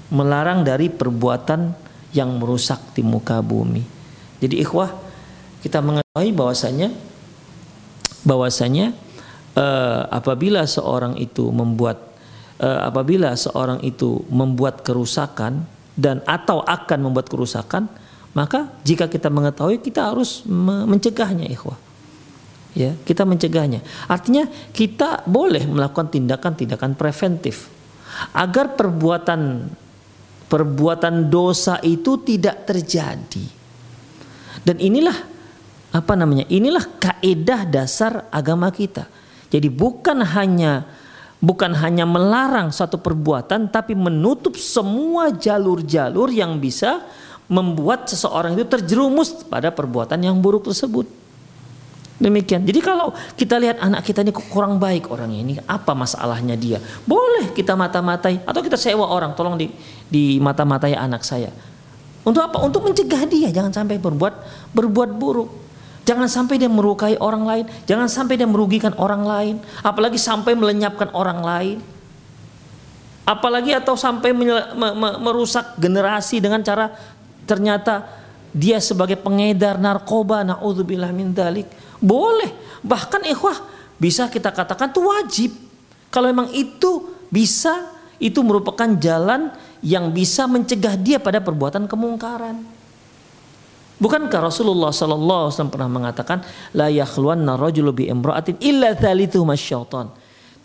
[0.09, 1.73] melarang dari perbuatan
[2.11, 3.81] yang merusak di muka bumi.
[4.41, 4.91] Jadi ikhwah
[5.61, 6.89] kita mengetahui bahwasanya
[8.25, 8.93] bahwasanya
[9.55, 12.11] uh, apabila seorang itu membuat
[12.59, 15.65] uh, apabila seorang itu membuat kerusakan
[15.95, 17.87] dan atau akan membuat kerusakan
[18.31, 20.43] maka jika kita mengetahui kita harus
[20.87, 21.75] mencegahnya ikhwah.
[22.71, 23.83] Ya, kita mencegahnya.
[24.07, 27.67] Artinya kita boleh melakukan tindakan-tindakan preventif
[28.31, 29.67] agar perbuatan
[30.47, 33.45] perbuatan dosa itu tidak terjadi.
[34.63, 35.15] Dan inilah
[35.91, 36.47] apa namanya?
[36.47, 39.07] Inilah kaedah dasar agama kita.
[39.51, 40.87] Jadi bukan hanya
[41.43, 47.03] bukan hanya melarang suatu perbuatan tapi menutup semua jalur-jalur yang bisa
[47.51, 51.03] membuat seseorang itu terjerumus pada perbuatan yang buruk tersebut.
[52.21, 52.63] Demikian.
[52.63, 56.77] Jadi kalau kita lihat anak kita ini kurang baik orang ini, apa masalahnya dia?
[57.03, 59.67] Boleh kita mata-matai atau kita sewa orang, tolong di
[60.07, 61.49] di mata-matai anak saya.
[62.21, 62.61] Untuk apa?
[62.61, 64.33] Untuk mencegah dia jangan sampai berbuat
[64.71, 65.49] berbuat buruk.
[66.05, 71.09] Jangan sampai dia merukai orang lain, jangan sampai dia merugikan orang lain, apalagi sampai melenyapkan
[71.13, 71.77] orang lain.
[73.21, 74.33] Apalagi atau sampai
[75.21, 76.89] merusak generasi dengan cara
[77.51, 78.07] ternyata
[78.55, 81.67] dia sebagai pengedar narkoba naudzubillah min dalik
[81.99, 85.51] boleh bahkan ikhwah bisa kita katakan itu wajib.
[86.09, 89.53] Kalau memang itu bisa, itu merupakan jalan
[89.85, 92.65] yang bisa mencegah dia pada perbuatan kemungkaran.
[94.01, 96.41] Bukankah Rasulullah sallallahu alaihi wasallam pernah mengatakan
[96.73, 100.09] la yakhluwanna rajulu bi imra'atin illa thalithu masyaitan.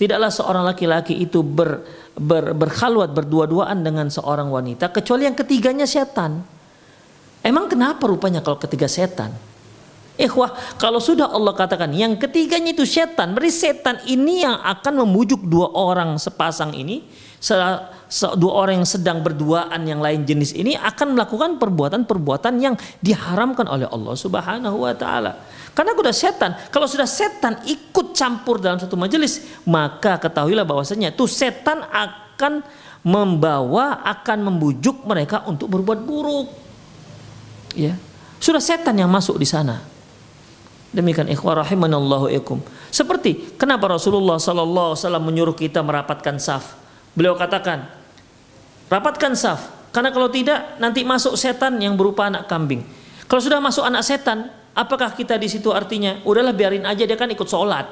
[0.01, 1.85] Tidaklah seorang laki-laki itu ber,
[2.17, 6.56] ber, berkhalwat berdua-duaan dengan seorang wanita kecuali yang ketiganya setan.
[7.47, 9.31] Emang kenapa rupanya kalau ketiga setan?
[10.17, 15.45] Ikhwah, kalau sudah Allah katakan yang ketiganya itu setan, berarti setan ini yang akan memujuk
[15.45, 17.05] dua orang sepasang ini,
[18.41, 23.87] dua orang yang sedang berduaan yang lain jenis ini akan melakukan perbuatan-perbuatan yang diharamkan oleh
[23.93, 25.37] Allah Subhanahu wa taala.
[25.77, 31.29] Karena sudah setan, kalau sudah setan ikut campur dalam satu majelis, maka ketahuilah bahwasanya itu
[31.29, 32.65] setan akan
[33.05, 36.66] membawa akan membujuk mereka untuk berbuat buruk.
[37.77, 37.95] Ya.
[38.41, 39.85] Sudah setan yang masuk di sana.
[40.97, 42.65] Demikian ikhwah rahimanallahu ikum.
[42.89, 46.73] Seperti kenapa Rasulullah sallallahu wasallam menyuruh kita merapatkan saf.
[47.13, 47.85] Beliau katakan,
[48.89, 52.85] rapatkan saf karena kalau tidak nanti masuk setan yang berupa anak kambing.
[53.29, 57.29] Kalau sudah masuk anak setan, apakah kita di situ artinya udahlah biarin aja dia kan
[57.29, 57.89] ikut sholat.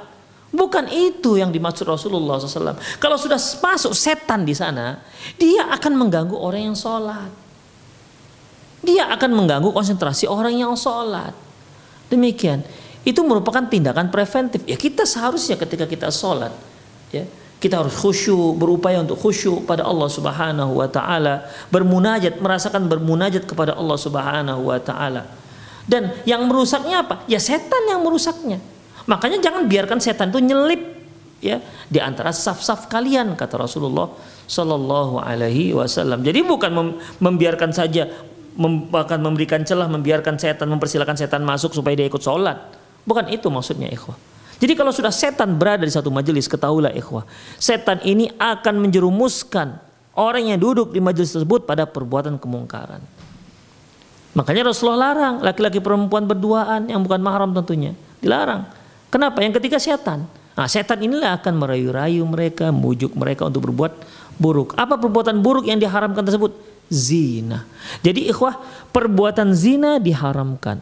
[0.54, 2.78] Bukan itu yang dimaksud Rasulullah SAW.
[3.02, 5.02] Kalau sudah masuk setan di sana,
[5.34, 7.43] dia akan mengganggu orang yang sholat.
[8.84, 11.32] Dia akan mengganggu konsentrasi orang yang sholat.
[12.12, 12.60] Demikian
[13.04, 14.60] itu merupakan tindakan preventif.
[14.68, 16.52] Ya kita seharusnya ketika kita sholat,
[17.08, 17.24] ya
[17.64, 23.72] kita harus khusyuk, berupaya untuk khusyuk pada Allah Subhanahu wa taala, bermunajat, merasakan bermunajat kepada
[23.72, 25.24] Allah Subhanahu wa taala.
[25.88, 27.24] Dan yang merusaknya apa?
[27.24, 28.60] Ya setan yang merusaknya.
[29.04, 30.80] Makanya jangan biarkan setan itu nyelip
[31.44, 31.60] ya
[31.92, 34.08] di antara saf-saf kalian kata Rasulullah
[34.48, 36.24] Shallallahu alaihi wasallam.
[36.24, 38.08] Jadi bukan membiarkan saja
[38.90, 43.92] bahkan memberikan celah membiarkan setan mempersilahkan setan masuk supaya dia ikut sholat Bukan itu maksudnya
[43.92, 44.16] ikhwah.
[44.56, 47.28] Jadi kalau sudah setan berada di satu majelis, ketahuilah ikhwah.
[47.60, 49.76] Setan ini akan menjerumuskan
[50.16, 53.04] orang yang duduk di majelis tersebut pada perbuatan kemungkaran.
[54.34, 57.92] Makanya Rasulullah larang laki-laki perempuan berduaan yang bukan mahram tentunya.
[58.24, 58.66] Dilarang.
[59.12, 59.44] Kenapa?
[59.44, 60.26] Yang ketiga setan.
[60.54, 63.92] Nah, setan inilah akan merayu-rayu mereka, membujuk mereka untuk berbuat
[64.40, 64.74] buruk.
[64.80, 66.56] Apa perbuatan buruk yang diharamkan tersebut?
[66.92, 67.64] Zina.
[68.04, 68.60] Jadi ikhwah,
[68.92, 70.78] perbuatan zina diharamkan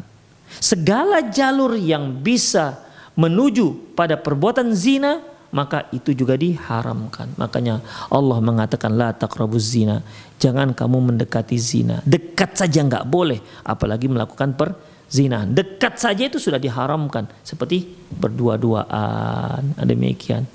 [0.61, 2.77] segala jalur yang bisa
[3.17, 7.37] menuju pada perbuatan zina maka itu juga diharamkan.
[7.37, 10.01] Makanya Allah mengatakan la taqrabuz zina.
[10.41, 12.01] Jangan kamu mendekati zina.
[12.09, 15.53] Dekat saja nggak boleh, apalagi melakukan perzinahan.
[15.53, 17.85] Dekat saja itu sudah diharamkan seperti
[18.17, 19.77] berdua-duaan.
[19.85, 20.49] Demikian.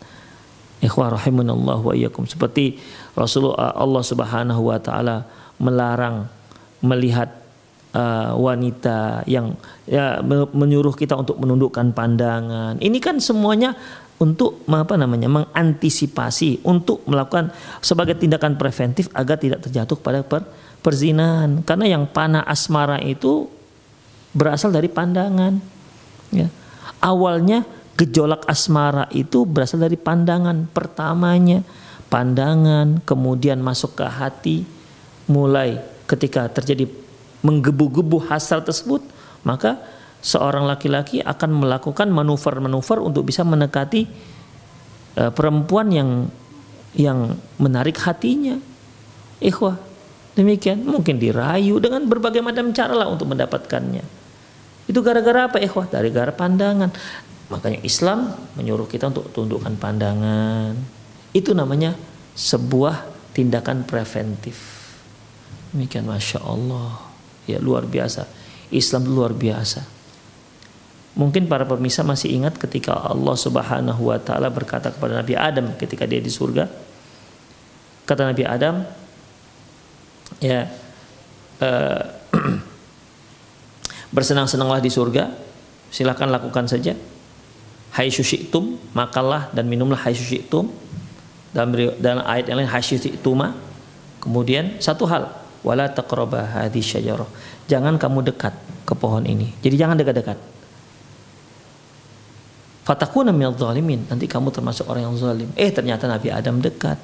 [0.82, 2.26] Ikhwah rahimanallah wa iyyakum.
[2.26, 2.82] Seperti
[3.14, 6.30] Rasulullah Allah Subhanahu wa taala melarang
[6.82, 7.34] melihat
[7.94, 9.58] uh, wanita yang
[9.90, 10.22] ya
[10.54, 12.78] menyuruh kita untuk menundukkan pandangan.
[12.78, 13.74] Ini kan semuanya
[14.18, 17.54] untuk apa namanya mengantisipasi untuk melakukan
[17.86, 20.46] sebagai tindakan preventif agar tidak terjatuh pada per,
[20.82, 21.62] perzinahan.
[21.62, 23.50] Karena yang panah asmara itu
[24.34, 25.58] berasal dari pandangan.
[26.34, 26.50] Ya.
[26.98, 27.66] Awalnya
[27.98, 31.66] gejolak asmara itu berasal dari pandangan pertamanya
[32.08, 34.58] pandangan kemudian masuk ke hati
[35.28, 36.88] mulai ketika terjadi
[37.44, 39.04] menggebu-gebu hasrat tersebut,
[39.44, 39.78] maka
[40.24, 44.10] seorang laki-laki akan melakukan manuver-manuver untuk bisa mendekati
[45.20, 46.10] uh, perempuan yang
[46.98, 48.58] yang menarik hatinya.
[49.38, 49.78] Ikhwah,
[50.34, 54.02] demikian mungkin dirayu dengan berbagai macam cara lah untuk mendapatkannya.
[54.90, 55.92] Itu gara-gara apa ikhwah?
[55.92, 56.90] Dari gara pandangan.
[57.48, 60.74] Makanya Islam menyuruh kita untuk tundukkan pandangan.
[61.36, 61.94] Itu namanya
[62.34, 64.77] sebuah tindakan preventif.
[65.72, 67.00] Demikian Masya Allah.
[67.48, 68.28] Ya luar biasa.
[68.72, 69.84] Islam luar biasa.
[71.18, 76.06] Mungkin para pemirsa masih ingat ketika Allah Subhanahu wa taala berkata kepada Nabi Adam ketika
[76.06, 76.70] dia di surga?
[78.06, 78.86] Kata Nabi Adam
[80.38, 80.70] ya
[81.64, 82.02] uh,
[84.16, 85.34] bersenang-senanglah di surga.
[85.90, 86.94] Silahkan lakukan saja.
[87.96, 90.70] Hai syusyitum makanlah dan minumlah hai syusyitum
[91.56, 93.42] dalam dalam ayat yang lain hai syusyitum
[94.22, 95.92] kemudian satu hal wala.
[97.68, 98.54] Jangan kamu dekat
[98.88, 99.52] ke pohon ini.
[99.60, 100.40] Jadi jangan dekat-dekat.
[102.88, 104.08] Fatakuna zalimin.
[104.08, 105.52] Nanti kamu termasuk orang yang zalim.
[105.60, 106.96] Eh ternyata Nabi Adam dekat.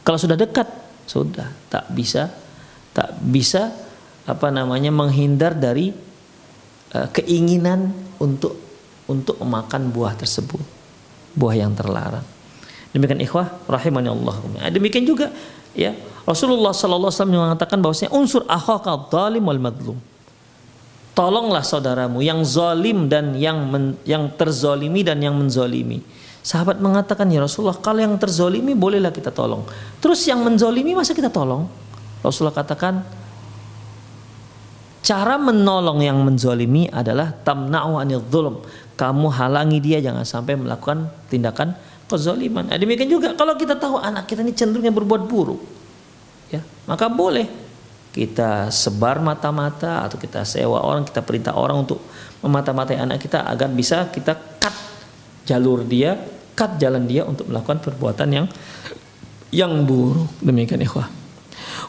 [0.00, 0.64] Kalau sudah dekat,
[1.04, 2.32] sudah tak bisa
[2.90, 3.70] tak bisa
[4.26, 5.94] apa namanya menghindar dari
[6.94, 8.58] uh, keinginan untuk
[9.06, 10.62] untuk memakan buah tersebut.
[11.34, 12.26] Buah yang terlarang.
[12.90, 14.34] Demikian ikhwah rahimani Allah.
[14.74, 15.30] Demikian juga
[15.74, 15.94] ya
[16.28, 19.98] Rasulullah sallallahu alaihi wasallam mengatakan bahwasanya unsur akhaka zalim wal madlum.
[21.10, 26.00] Tolonglah saudaramu yang zalim dan yang men, yang terzolimi dan yang menzolimi.
[26.40, 29.66] Sahabat mengatakan ya Rasulullah kalau yang terzolimi bolehlah kita tolong.
[30.00, 31.68] Terus yang menzolimi masa kita tolong?
[32.24, 33.04] Rasulullah katakan
[35.04, 38.64] cara menolong yang menzolimi adalah tamna'u anil zulm.
[38.96, 41.76] Kamu halangi dia jangan sampai melakukan tindakan
[42.08, 42.68] kezoliman.
[42.68, 45.60] Nah, demikian juga kalau kita tahu anak kita ini cenderungnya berbuat buruk,
[46.50, 47.70] ya maka boleh
[48.10, 52.02] kita sebar mata-mata atau kita sewa orang, kita perintah orang untuk
[52.42, 54.74] memata-matai anak kita agar bisa kita cut
[55.46, 56.18] jalur dia,
[56.58, 58.46] cut jalan dia untuk melakukan perbuatan yang
[59.54, 60.26] yang buruk.
[60.42, 61.06] Demikian ikhwah.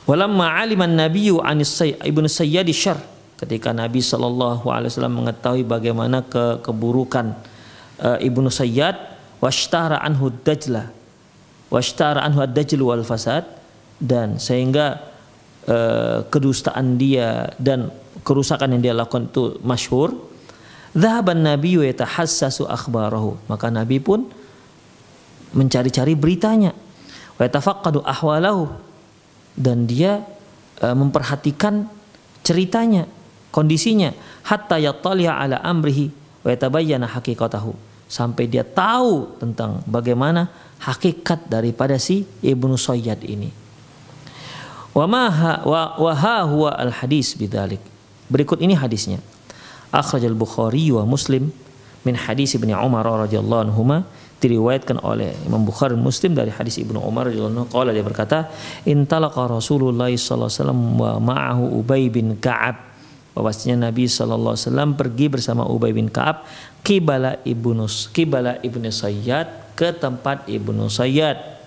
[0.05, 3.01] Walamma aliman nabiyyu anis ibnu sayyid syar
[3.41, 7.33] ketika Nabi sallallahu alaihi wasallam mengetahui bagaimana ke keburukan
[7.97, 8.93] uh, ibnu sayyid
[9.41, 10.93] washtara anhu dajla
[11.73, 13.45] washtara anhu ad-dajl wal fasad
[14.01, 14.97] dan sehingga
[15.69, 17.93] uh, kedustaan dia dan
[18.25, 20.31] kerusakan yang dia lakukan itu masyhur
[20.91, 23.39] Dhahaban Nabi yatahassasu akhbarahu.
[23.47, 24.27] Maka Nabi pun
[25.55, 26.75] mencari-cari beritanya.
[27.39, 28.67] Wa yatafaqqadu ahwalahu.
[29.55, 30.23] Dan dia
[30.79, 31.87] e, memperhatikan
[32.39, 33.03] ceritanya,
[33.51, 34.15] kondisinya
[34.47, 36.11] hatta yattali'a ala amrihi
[36.43, 37.71] wa yatabayyana haqiqatahu.
[38.11, 40.51] Sampai dia tahu tentang bagaimana
[40.83, 43.60] hakikat daripada si Ibnu Sayyad ini.
[44.91, 45.31] Wa ma
[45.63, 47.79] wa huwa al hadis bidzalik.
[48.27, 49.23] Berikut ini hadisnya.
[49.91, 51.51] Akhraj al-Bukhari wa Muslim
[52.07, 53.83] min hadis Ibnu Umar radhiyallahu anhu
[54.41, 57.91] diriwayatkan oleh Imam Bukhari Muslim dari hadis Ibnu Umar radhiyallahu anhu.
[57.93, 58.49] Dia berkata
[58.87, 62.89] intalaqa Rasulullah sallallahu alaihi wasallam wa ma'ahu Ubay bin Ka'ab.
[63.31, 66.43] Bahwasanya Nabi sallallahu alaihi wasallam pergi bersama Ubay bin Ka'ab
[66.83, 71.60] kibala Ibnu kibala Ibnu Sayyad ke tempat Ibnu Sayyad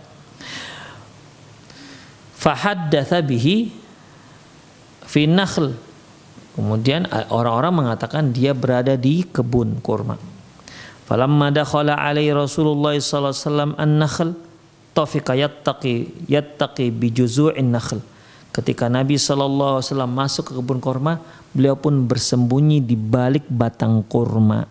[2.45, 3.73] fahaddatha bihi
[5.09, 5.73] fi nakhl
[6.55, 10.15] Kemudian orang-orang mengatakan dia berada di kebun kurma.
[11.05, 14.31] Falamma dakhala alaihi Rasulullah sallallahu alaihi wasallam an-nakhl
[14.95, 17.99] tafika yattaqi yattaqi bi juzu'in nakhl.
[18.55, 21.19] Ketika Nabi sallallahu alaihi wasallam masuk ke kebun kurma,
[21.51, 24.71] beliau pun bersembunyi di balik batang kurma.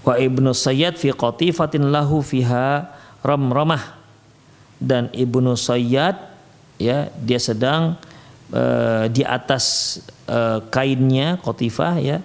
[0.00, 2.88] Wa Ibnu Sayyad fi qatifatin lahu fiha
[3.20, 3.99] ramramah.
[4.80, 6.16] Dan Ibnu Sayyad
[6.80, 8.00] ya dia sedang
[8.56, 12.18] uh, di atas uh, kainnya kotifah ya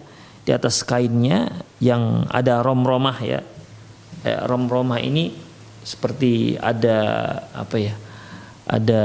[0.46, 3.41] di atas kainnya yang ada rom-romah ya.
[4.26, 5.34] Eh, rom-romah ini
[5.86, 6.98] seperti ada
[7.54, 7.94] apa ya
[8.65, 9.04] ada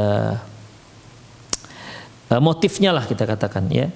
[2.32, 3.88] uh, motifnya lah kita katakan ya.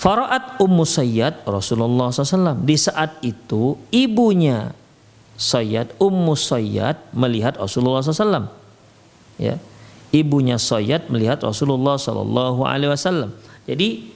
[0.00, 4.72] Faraat Ummu Sayyad Rasulullah SAW di saat itu ibunya
[5.40, 8.52] Sayyad Ummu Sayyad melihat Rasulullah SAW
[9.40, 9.56] ya
[10.14, 13.30] ibunya Sayyad melihat Rasulullah Shallallahu Alaihi Wasallam.
[13.66, 14.10] Jadi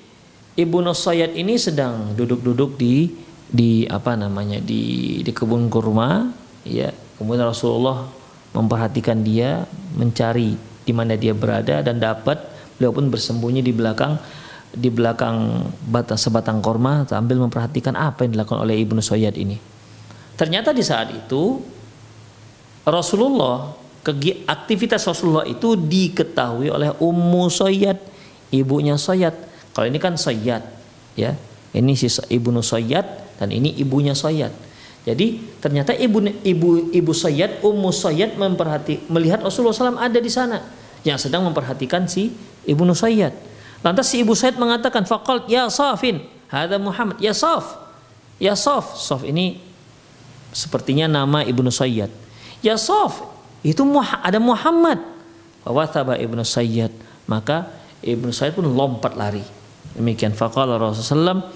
[0.58, 3.14] ibu Sayyad ini sedang duduk-duduk di
[3.54, 6.34] di apa namanya di di kebun kurma,
[6.66, 6.90] ya.
[7.14, 8.10] Kemudian Rasulullah
[8.50, 9.62] memperhatikan dia,
[9.94, 12.42] mencari di mana dia berada dan dapat
[12.76, 14.18] beliau pun bersembunyi di belakang
[14.74, 19.73] di belakang batang sebatang korma sambil memperhatikan apa yang dilakukan oleh ibnu Sayyad ini.
[20.34, 21.62] Ternyata di saat itu
[22.84, 23.72] Rasulullah
[24.44, 27.96] aktivitas Rasulullah itu diketahui oleh Ummu Sayyad,
[28.52, 29.32] ibunya Sayyad.
[29.72, 30.62] Kalau ini kan Sayyad,
[31.16, 31.32] ya.
[31.74, 34.54] Ini si ibnu Sayyad dan ini ibunya Sayyad.
[35.04, 40.62] Jadi ternyata ibu ibu ibu Sayyad, Ummu Sayyad memperhati melihat Rasulullah SAW ada di sana
[41.02, 42.30] yang sedang memperhatikan si
[42.62, 43.34] ibnu Sayyad.
[43.82, 47.82] Lantas si ibu Sayyad mengatakan, "Faqalt ya Safin, ada Muhammad, ya Saf."
[48.38, 49.58] Ya Saf, Saf ini
[50.54, 52.08] sepertinya nama ibnu Sayyad.
[52.62, 53.20] Ya Saf,
[53.66, 55.02] itu ada Muhammad.
[55.66, 56.94] Wathaba ibnu Sayyid.
[57.26, 57.68] Maka
[58.00, 59.42] ibnu Sayyid pun lompat lari.
[59.98, 61.50] Demikian faqala Rasulullah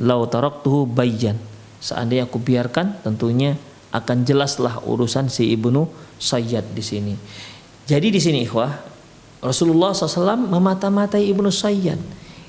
[0.00, 1.36] lau taraktuhu bayyan.
[1.82, 3.58] Seandainya aku biarkan tentunya
[3.92, 7.14] akan jelaslah urusan si ibnu Sayyid di sini.
[7.84, 8.72] Jadi di sini ikhwah
[9.44, 12.00] Rasulullah SAW memata-matai ibnu Sayyid.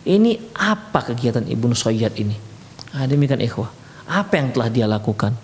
[0.06, 2.38] Ini apa kegiatan ibnu Sayyid ini?
[2.96, 3.68] Nah, demikian ikhwah.
[4.06, 5.36] Apa yang telah dia lakukan?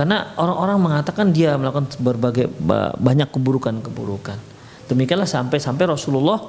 [0.00, 2.48] Karena orang-orang mengatakan dia melakukan berbagai
[2.96, 4.40] banyak keburukan-keburukan.
[4.88, 6.40] Demikianlah sampai-sampai Rasulullah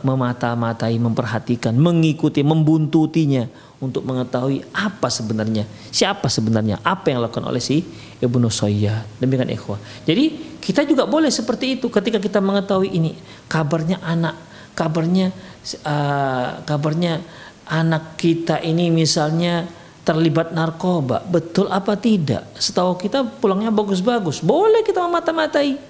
[0.00, 3.44] memata-matai, memperhatikan, mengikuti, membuntutinya
[3.84, 7.84] untuk mengetahui apa sebenarnya, siapa sebenarnya, apa yang dilakukan oleh si
[8.24, 9.20] Ibnu Sayyad.
[9.20, 9.76] Demikian ikhwah.
[10.08, 13.12] Jadi kita juga boleh seperti itu ketika kita mengetahui ini
[13.44, 14.40] kabarnya anak,
[14.72, 15.36] kabarnya
[15.84, 17.20] uh, kabarnya
[17.68, 22.52] anak kita ini misalnya terlibat narkoba, betul apa tidak?
[22.60, 25.80] Setahu kita pulangnya bagus-bagus, boleh kita memata-matai.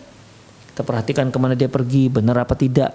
[0.71, 2.95] Kita perhatikan ke mana dia pergi, benar apa tidak?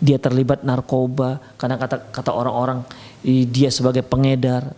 [0.00, 2.80] Dia terlibat narkoba, karena kata kata orang-orang
[3.24, 4.72] dia sebagai pengedar,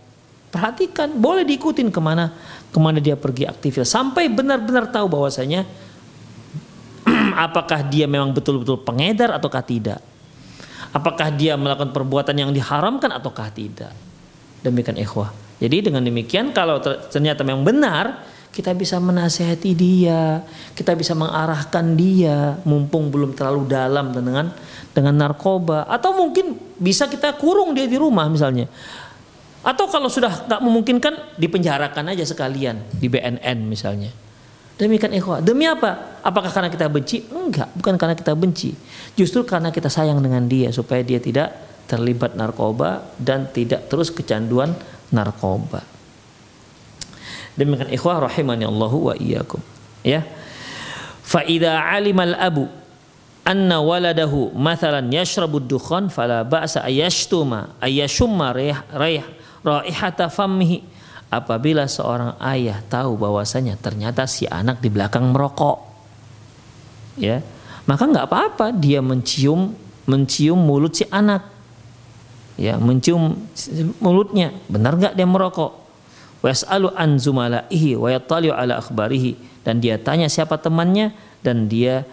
[0.47, 2.31] Perhatikan, boleh diikutin ke mana
[2.71, 5.67] ke mana dia pergi aktivitas sampai benar-benar tahu bahwasanya
[7.45, 9.99] apakah dia memang betul-betul pengedar ataukah tidak.
[10.95, 13.91] Apakah dia melakukan perbuatan yang diharamkan ataukah tidak.
[14.63, 15.35] Demikian ikhwah.
[15.57, 20.41] Jadi dengan demikian kalau ternyata memang benar kita bisa menasehati dia,
[20.73, 24.49] kita bisa mengarahkan dia mumpung belum terlalu dalam dengan
[24.93, 28.65] dengan narkoba atau mungkin bisa kita kurung dia di rumah misalnya
[29.67, 34.07] atau kalau sudah tak memungkinkan dipenjarakan aja sekalian di BNN misalnya.
[34.77, 35.41] Demikian ikhwah.
[35.41, 36.21] Demi apa?
[36.21, 37.25] Apakah karena kita benci?
[37.33, 38.77] Enggak, bukan karena kita benci.
[39.17, 41.51] Justru karena kita sayang dengan dia supaya dia tidak
[41.89, 44.77] terlibat narkoba dan tidak terus kecanduan
[45.13, 45.83] narkoba.
[47.57, 49.61] Demikian ikhwah rahimani Allahu wa iyyakum.
[50.05, 50.21] Ya.
[51.25, 52.69] Fa idza alimal abu
[53.47, 59.23] anna waladahu mathalan yashrabu dukhan fala ba'sa ayashtuma ayashumma rayh rayh
[59.63, 60.83] raihata fammihi
[61.31, 65.79] apabila seorang ayah tahu bahwasanya ternyata si anak di belakang merokok
[67.19, 67.39] ya
[67.87, 69.75] maka nggak apa-apa dia mencium
[70.07, 71.56] mencium mulut si anak
[72.57, 73.37] ya mencium
[74.01, 75.71] mulutnya benar nggak dia merokok
[76.41, 81.13] wasalu an zumalaihi wa yattali'u ala akhbarihi dan dia tanya siapa temannya
[81.45, 82.03] dan dia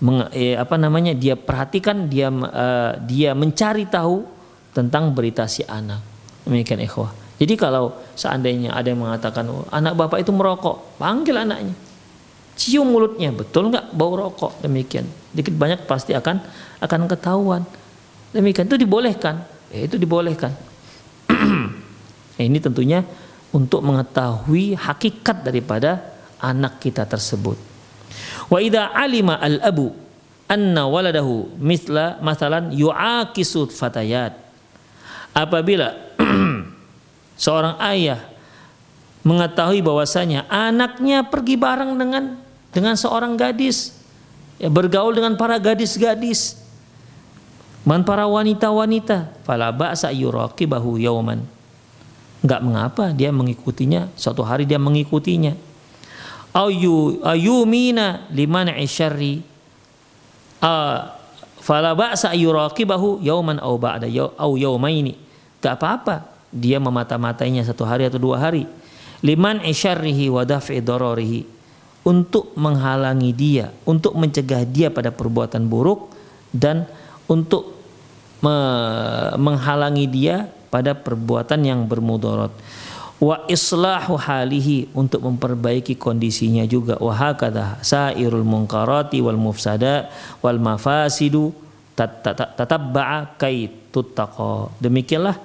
[0.00, 4.24] meng, eh, apa namanya dia perhatikan dia uh, dia mencari tahu
[4.72, 6.10] tentang berita si anak
[6.44, 7.12] Demikian ikhwah.
[7.40, 11.72] Jadi kalau seandainya ada yang mengatakan oh, anak bapak itu merokok, panggil anaknya.
[12.56, 14.60] Cium mulutnya, betul nggak bau rokok?
[14.60, 15.08] Demikian.
[15.32, 16.42] Dikit banyak pasti akan
[16.82, 17.62] akan ketahuan.
[18.36, 19.40] Demikian itu dibolehkan.
[19.70, 20.50] Ya, itu dibolehkan.
[21.30, 23.06] nah, ini tentunya
[23.54, 26.02] untuk mengetahui hakikat daripada
[26.42, 27.54] anak kita tersebut.
[28.50, 29.94] Wa idza alima al abu
[30.50, 34.34] anna waladahu mithla masalan yu'akisu fatayat.
[35.30, 35.94] Apabila
[37.42, 38.18] seorang ayah
[39.22, 42.24] mengetahui bahwasanya anaknya pergi bareng dengan
[42.74, 43.94] dengan seorang gadis
[44.58, 46.59] ya, bergaul dengan para gadis-gadis
[47.90, 51.42] man para wanita-wanita fala ba'sa yuraqibahu yauman.
[52.38, 55.58] Enggak mengapa dia mengikutinya suatu hari dia mengikutinya.
[56.54, 59.42] Ayu ayumina liman isyarri
[61.58, 64.06] fala ba'sa yuraqibahu yauman au ba'da
[64.38, 65.18] au yaumaini.
[65.58, 68.70] Enggak apa-apa dia memata-matainya satu hari atau dua hari.
[69.26, 70.78] Liman isyarrihi wa daf'i
[72.06, 76.14] untuk menghalangi dia untuk mencegah dia pada perbuatan buruk
[76.54, 76.86] dan
[77.28, 77.79] untuk
[78.40, 78.56] me
[79.36, 82.52] menghalangi dia pada perbuatan yang bermudarat.
[83.20, 86.96] Wa islahu halihi untuk memperbaiki kondisinya juga.
[86.96, 90.08] Wa hakadha sairul munkarati wal mufsada
[90.40, 91.52] wal mafasidu
[92.56, 94.72] tatabba'a kai tuttaqa.
[94.80, 95.36] Demikianlah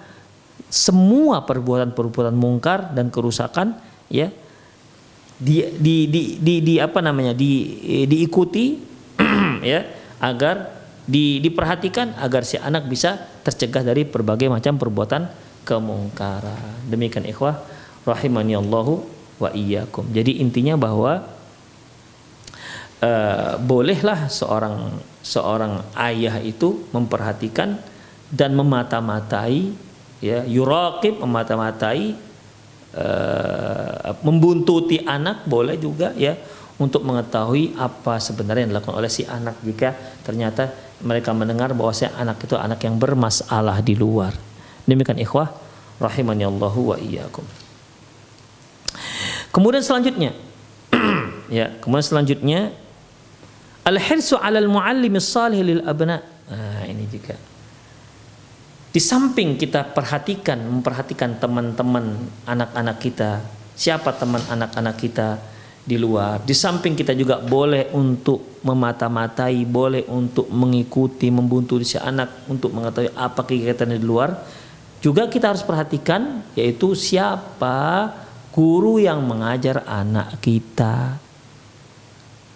[0.72, 3.76] semua perbuatan-perbuatan mungkar dan kerusakan
[4.08, 4.32] ya
[5.36, 7.76] di di di di, di apa namanya di
[8.08, 8.80] diikuti
[9.76, 9.84] ya
[10.24, 15.30] agar di, diperhatikan agar si anak bisa tercegah dari berbagai macam perbuatan
[15.66, 16.90] kemungkaran.
[16.90, 17.62] Demikian ikhwah
[18.06, 19.06] rahimani Allahu
[19.38, 20.10] wa iyyakum.
[20.10, 21.26] Jadi intinya bahwa
[23.02, 27.78] uh, bolehlah seorang seorang ayah itu memperhatikan
[28.30, 29.74] dan memata-matai
[30.22, 32.18] ya yuraqib memata-matai
[32.98, 36.34] uh, membuntuti anak boleh juga ya
[36.76, 39.96] untuk mengetahui apa sebenarnya yang dilakukan oleh si anak jika
[40.28, 44.32] ternyata mereka mendengar bahwa si anak itu anak yang bermasalah di luar.
[44.86, 45.52] Demikian ikhwah
[46.00, 47.44] rahimani Allahu wa iyyakum.
[49.52, 50.32] Kemudian selanjutnya
[51.52, 52.60] ya, kemudian selanjutnya
[53.88, 56.20] al-hirsu 'alal muallimis salih lil abna.
[56.46, 57.36] Nah, ini juga
[58.96, 62.16] di samping kita perhatikan, memperhatikan teman-teman
[62.48, 63.44] anak-anak kita,
[63.76, 65.36] siapa teman anak-anak kita
[65.86, 66.42] di luar.
[66.42, 73.14] Di samping kita juga boleh untuk memata-matai, boleh untuk mengikuti, membuntu si anak untuk mengetahui
[73.14, 74.34] apa kegiatan di luar.
[75.00, 78.10] Juga kita harus perhatikan yaitu siapa
[78.50, 81.22] guru yang mengajar anak kita.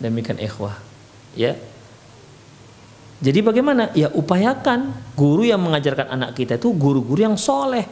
[0.01, 0.81] Demikian ikhwah.
[1.37, 1.53] Ya,
[3.19, 3.91] jadi bagaimana?
[3.91, 7.83] Ya upayakan guru yang mengajarkan anak kita itu guru-guru yang soleh.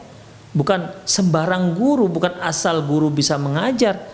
[0.56, 4.08] Bukan sembarang guru, bukan asal guru bisa mengajar.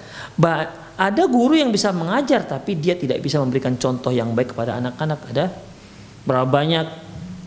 [0.95, 5.21] Ada guru yang bisa mengajar tapi dia tidak bisa memberikan contoh yang baik kepada anak-anak.
[5.35, 5.45] Ada
[6.25, 6.87] berapa banyak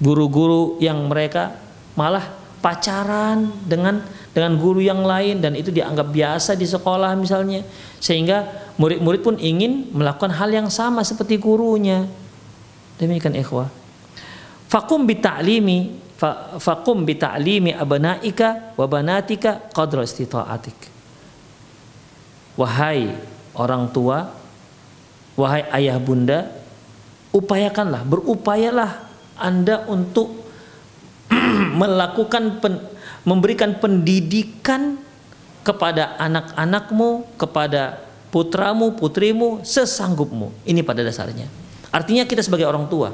[0.04, 1.56] guru-guru yang mereka
[1.96, 2.28] malah
[2.60, 4.04] pacaran dengan
[4.36, 7.66] dengan guru yang lain dan itu dianggap biasa di sekolah misalnya
[7.98, 12.06] sehingga murid-murid pun ingin melakukan hal yang sama seperti gurunya
[12.98, 13.70] Demikian ikhwah.
[14.68, 16.08] Fakum bita'limi
[16.58, 20.98] faqum bi ta'limi abnaika wa banatika qadra istita'atik
[22.58, 23.14] wahai
[23.58, 24.32] orang tua
[25.38, 26.50] wahai ayah bunda
[27.34, 29.06] upayakanlah berupayalah
[29.38, 30.50] Anda untuk
[31.82, 32.82] melakukan pen,
[33.28, 34.98] memberikan pendidikan
[35.62, 38.02] kepada anak-anakmu kepada
[38.32, 41.46] putramu putrimu sesanggupmu ini pada dasarnya
[41.92, 43.12] artinya kita sebagai orang tua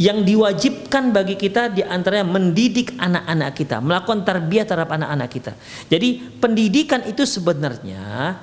[0.00, 5.52] yang diwajibkan bagi kita di antaranya mendidik anak-anak kita, melakukan tarbiyah terhadap anak-anak kita.
[5.92, 8.40] Jadi pendidikan itu sebenarnya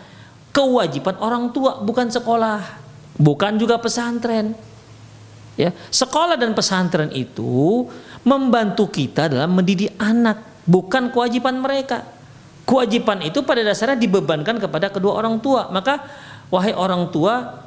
[0.58, 2.66] kewajiban orang tua, bukan sekolah,
[3.22, 4.58] bukan juga pesantren.
[5.54, 7.86] Ya, sekolah dan pesantren itu
[8.26, 12.10] membantu kita dalam mendidik anak, bukan kewajiban mereka.
[12.66, 15.70] Kewajiban itu pada dasarnya dibebankan kepada kedua orang tua.
[15.70, 16.02] Maka
[16.50, 17.64] wahai orang tua,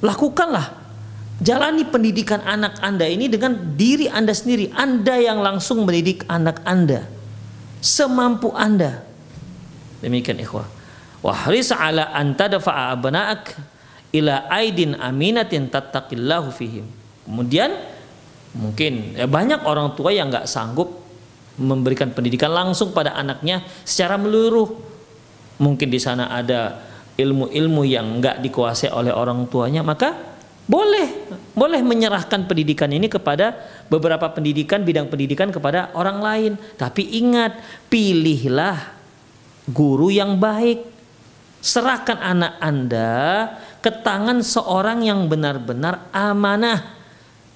[0.00, 0.88] lakukanlah
[1.36, 4.72] Jalani pendidikan anak Anda ini dengan diri Anda sendiri.
[4.72, 7.04] Anda yang langsung mendidik anak Anda.
[7.84, 9.04] Semampu Anda.
[10.00, 10.75] Demikian ikhwah.
[11.24, 13.56] Wahris ala anta dafa'a abna'ak
[14.14, 16.86] ila aidin aminatin tattaqillahu fihim.
[17.26, 17.74] Kemudian
[18.56, 21.04] mungkin ya banyak orang tua yang nggak sanggup
[21.56, 24.76] memberikan pendidikan langsung pada anaknya secara meluruh.
[25.56, 26.84] Mungkin di sana ada
[27.16, 30.36] ilmu-ilmu yang nggak dikuasai oleh orang tuanya, maka
[30.66, 33.54] boleh, boleh menyerahkan pendidikan ini kepada
[33.86, 36.52] beberapa pendidikan, bidang pendidikan kepada orang lain.
[36.76, 37.56] Tapi ingat,
[37.86, 38.92] pilihlah
[39.70, 40.95] guru yang baik.
[41.64, 43.14] Serahkan anak Anda
[43.82, 46.94] ke tangan seorang yang benar-benar amanah.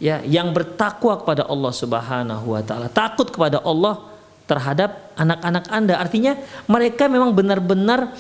[0.01, 4.01] Ya, yang bertakwa kepada Allah Subhanahu wa taala, takut kepada Allah
[4.49, 6.01] terhadap anak-anak Anda.
[6.01, 8.17] Artinya mereka memang benar-benar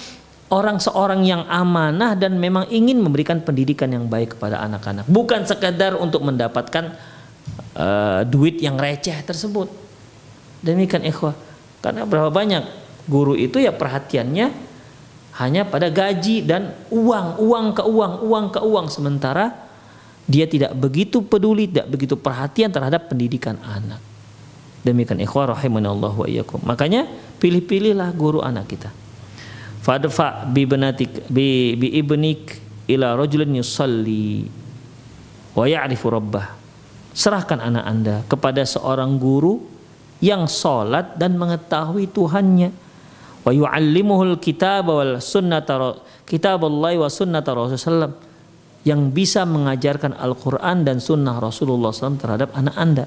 [0.51, 5.95] orang seorang yang amanah dan memang ingin memberikan pendidikan yang baik kepada anak-anak bukan sekadar
[5.95, 6.99] untuk mendapatkan
[7.78, 9.70] uh, duit yang receh tersebut
[10.61, 11.39] demikian ikhwah
[11.81, 12.66] karena berapa banyak
[13.07, 14.69] guru itu ya perhatiannya
[15.41, 18.86] hanya pada gaji dan uang uang ke uang uang ke uang.
[18.93, 19.57] Sementara
[20.28, 23.99] dia tidak begitu peduli tidak begitu perhatian terhadap pendidikan anak.
[24.84, 26.61] Demikian ikhwah rahimanallahu wa iyyakum.
[26.64, 27.09] Makanya
[27.41, 28.93] pilih-pilihlah guru anak kita.
[29.80, 32.61] Fadfa bi benatik bi bi ibnik
[32.93, 34.45] ila rajulin yusalli
[35.57, 36.53] wa ya'rifu rabbah.
[37.16, 39.57] Serahkan anak Anda kepada seorang guru
[40.20, 42.89] yang salat dan mengetahui Tuhannya
[43.41, 48.12] wa yu'allimuhul kitab wal sunnata kitab Allah wa sunnata Rasulullah
[48.84, 53.05] yang bisa mengajarkan Al-Quran dan sunnah Rasulullah SAW terhadap anak anda.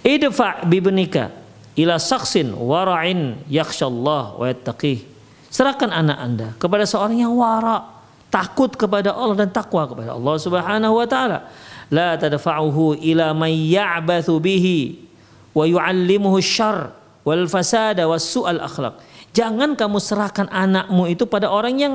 [0.00, 1.32] Idfa bibnika
[1.76, 5.14] ila saksin wara'in yakhshallah wa yattaqih
[5.54, 7.86] Serahkan anak Anda kepada seorang yang wara,
[8.26, 11.46] takut kepada Allah dan takwa kepada Allah Subhanahu wa taala.
[11.94, 15.06] La tadfa'uhu ila man ya'bathu bihi
[15.54, 16.90] wa yu'allimuhu syarr
[17.22, 18.98] wal fasada was su'al akhlaq.
[19.34, 21.94] Jangan kamu serahkan anakmu itu pada orang yang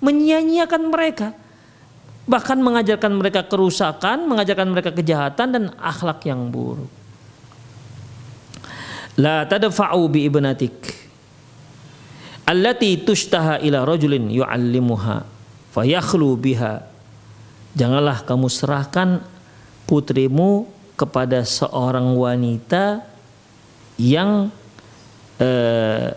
[0.00, 1.36] menyia-nyiakan mereka.
[2.24, 6.88] Bahkan mengajarkan mereka kerusakan, mengajarkan mereka kejahatan dan akhlak yang buruk.
[9.20, 11.02] La tadfa'u bi ibnatik
[12.46, 15.24] allati tushtaha ila rajulin yu'allimuha
[15.70, 16.82] fayakhlu biha
[17.72, 19.22] janganlah kamu serahkan
[19.86, 20.66] putrimu
[20.98, 23.02] kepada seorang wanita
[23.96, 24.52] yang
[25.38, 26.12] eh,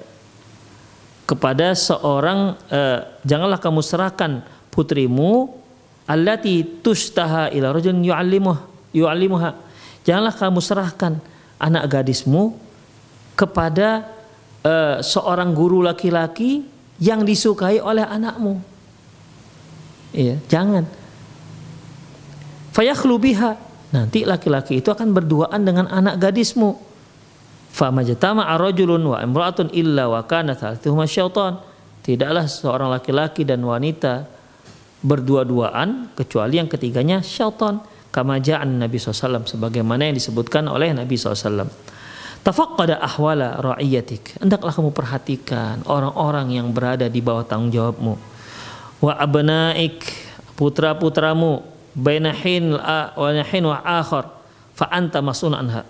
[1.26, 5.49] kepada seorang eh, janganlah kamu serahkan putrimu
[6.05, 8.61] allati tushtaha ila rajulin yu'allimuha
[8.93, 9.57] yu'allimuha
[10.05, 11.17] janganlah kamu serahkan
[11.57, 12.53] anak gadismu
[13.36, 14.07] kepada
[14.63, 16.63] uh, seorang guru laki-laki
[16.97, 18.63] yang disukai oleh anakmu.
[20.15, 20.88] Iya, jangan.
[22.71, 23.59] Fayakhlu biha.
[23.91, 26.76] Nanti laki-laki itu akan berduaan dengan anak gadismu.
[27.76, 31.59] Famajtama arrajulun wa imra'atun illa wa kana thalithuhuma syaitan.
[32.07, 34.32] Tidaklah seorang laki-laki dan wanita
[35.03, 37.84] berdua-duaan kecuali yang ketiganya syaitan.
[38.15, 41.67] Kama ja'an Nabi SAW sebagaimana yang disebutkan oleh Nabi SAW.
[42.47, 44.39] Tafaqqada ahwala ra'iyatik.
[44.39, 48.15] Hendaklah kamu perhatikan orang-orang yang berada di bawah tanggung jawabmu.
[49.03, 49.99] Wa abnaik
[50.55, 51.59] putra-putramu
[51.91, 54.32] baina hin wa akhar
[54.71, 55.84] fa anta mas'ul anha.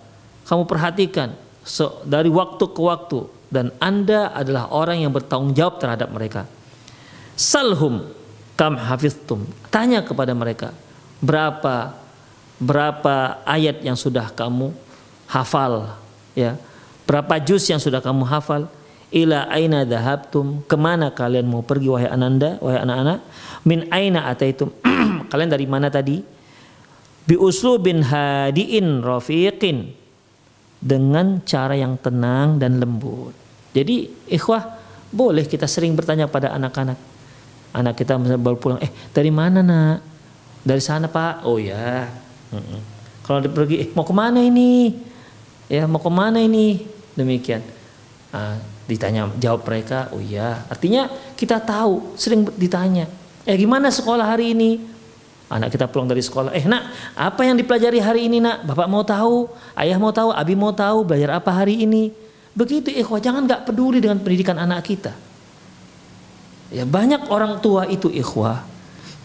[0.50, 3.20] Kamu perhatikan so, dari waktu ke waktu.
[3.50, 6.46] Dan Anda adalah orang yang bertanggung jawab terhadap mereka.
[7.36, 8.10] Salhum
[8.56, 9.44] kam hafiztum.
[9.74, 10.72] Tanya kepada mereka
[11.20, 11.96] berapa
[12.60, 14.72] berapa ayat yang sudah kamu
[15.28, 15.96] hafal?
[16.38, 16.60] Ya.
[17.06, 18.68] Berapa juz yang sudah kamu hafal?
[19.14, 20.66] Ila aina dhahabtum?
[20.66, 23.20] Ke mana kalian mau pergi wahai ananda wahai anak-anak?
[23.64, 24.74] Min aina ataitum?
[25.32, 26.20] Kalian dari mana tadi?
[27.26, 30.05] Bi uslubin hadiin rafiqin
[30.86, 33.34] dengan cara yang tenang dan lembut.
[33.74, 34.78] Jadi ikhwah
[35.10, 37.02] boleh kita sering bertanya pada anak-anak.
[37.74, 40.06] Anak kita baru pulang, eh dari mana nak?
[40.62, 41.42] Dari sana pak.
[41.50, 42.06] Oh ya.
[43.26, 44.94] Kalau dia pergi, eh mau ke mana ini?
[45.66, 46.86] Ya mau ke mana ini?
[47.18, 47.66] Demikian.
[48.30, 50.62] Nah, ditanya jawab mereka, oh ya.
[50.70, 53.10] Artinya kita tahu, sering ditanya.
[53.44, 54.78] Eh gimana sekolah hari ini?
[55.46, 58.66] Anak kita pulang dari sekolah, eh nak, apa yang dipelajari hari ini nak?
[58.66, 59.46] Bapak mau tahu,
[59.78, 62.10] ayah mau tahu, abi mau tahu, belajar apa hari ini?
[62.58, 65.14] Begitu ikhwah, jangan nggak peduli dengan pendidikan anak kita.
[66.74, 68.66] Ya banyak orang tua itu ikhwah,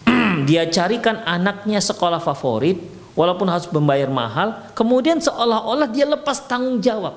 [0.49, 2.77] dia carikan anaknya sekolah favorit,
[3.16, 7.16] walaupun harus membayar mahal, kemudian seolah-olah dia lepas tanggung jawab.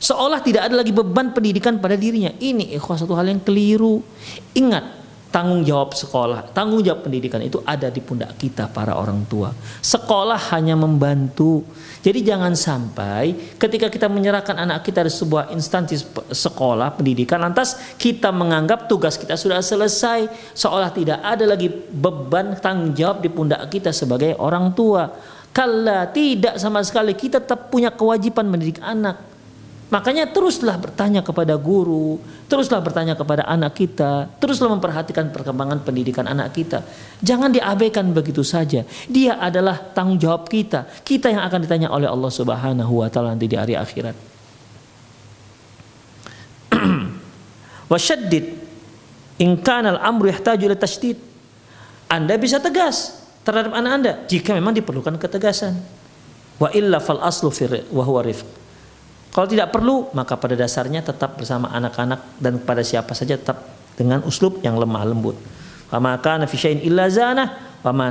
[0.00, 2.32] Seolah tidak ada lagi beban pendidikan pada dirinya.
[2.36, 4.04] Ini ikhwah satu hal yang keliru.
[4.52, 5.03] Ingat,
[5.34, 9.50] tanggung jawab sekolah, tanggung jawab pendidikan itu ada di pundak kita para orang tua.
[9.82, 11.66] Sekolah hanya membantu.
[12.06, 15.98] Jadi jangan sampai ketika kita menyerahkan anak kita di sebuah instansi
[16.30, 22.94] sekolah pendidikan lantas kita menganggap tugas kita sudah selesai seolah tidak ada lagi beban tanggung
[22.94, 25.10] jawab di pundak kita sebagai orang tua.
[25.50, 29.33] Kala tidak sama sekali kita tetap punya kewajiban mendidik anak.
[29.92, 32.16] Makanya teruslah bertanya kepada guru,
[32.48, 36.80] teruslah bertanya kepada anak kita, teruslah memperhatikan perkembangan pendidikan anak kita.
[37.20, 38.88] Jangan diabaikan begitu saja.
[39.04, 40.88] Dia adalah tanggung jawab kita.
[41.04, 44.16] Kita yang akan ditanya oleh Allah Subhanahu wa taala nanti di hari akhirat.
[47.92, 48.44] Wasyaddid
[49.44, 51.20] in kana al-amru yahtaju ila tasydid.
[52.08, 55.76] Anda bisa tegas terhadap anak Anda jika memang diperlukan ketegasan.
[56.56, 58.63] Wa illa fal aslu fi wa huwa rifq.
[59.34, 63.66] Kalau tidak perlu, maka pada dasarnya tetap bersama anak-anak dan pada siapa saja tetap
[63.98, 65.34] dengan uslub yang lemah lembut.
[65.90, 68.08] Wa kana fi syai'in illa zana wa ma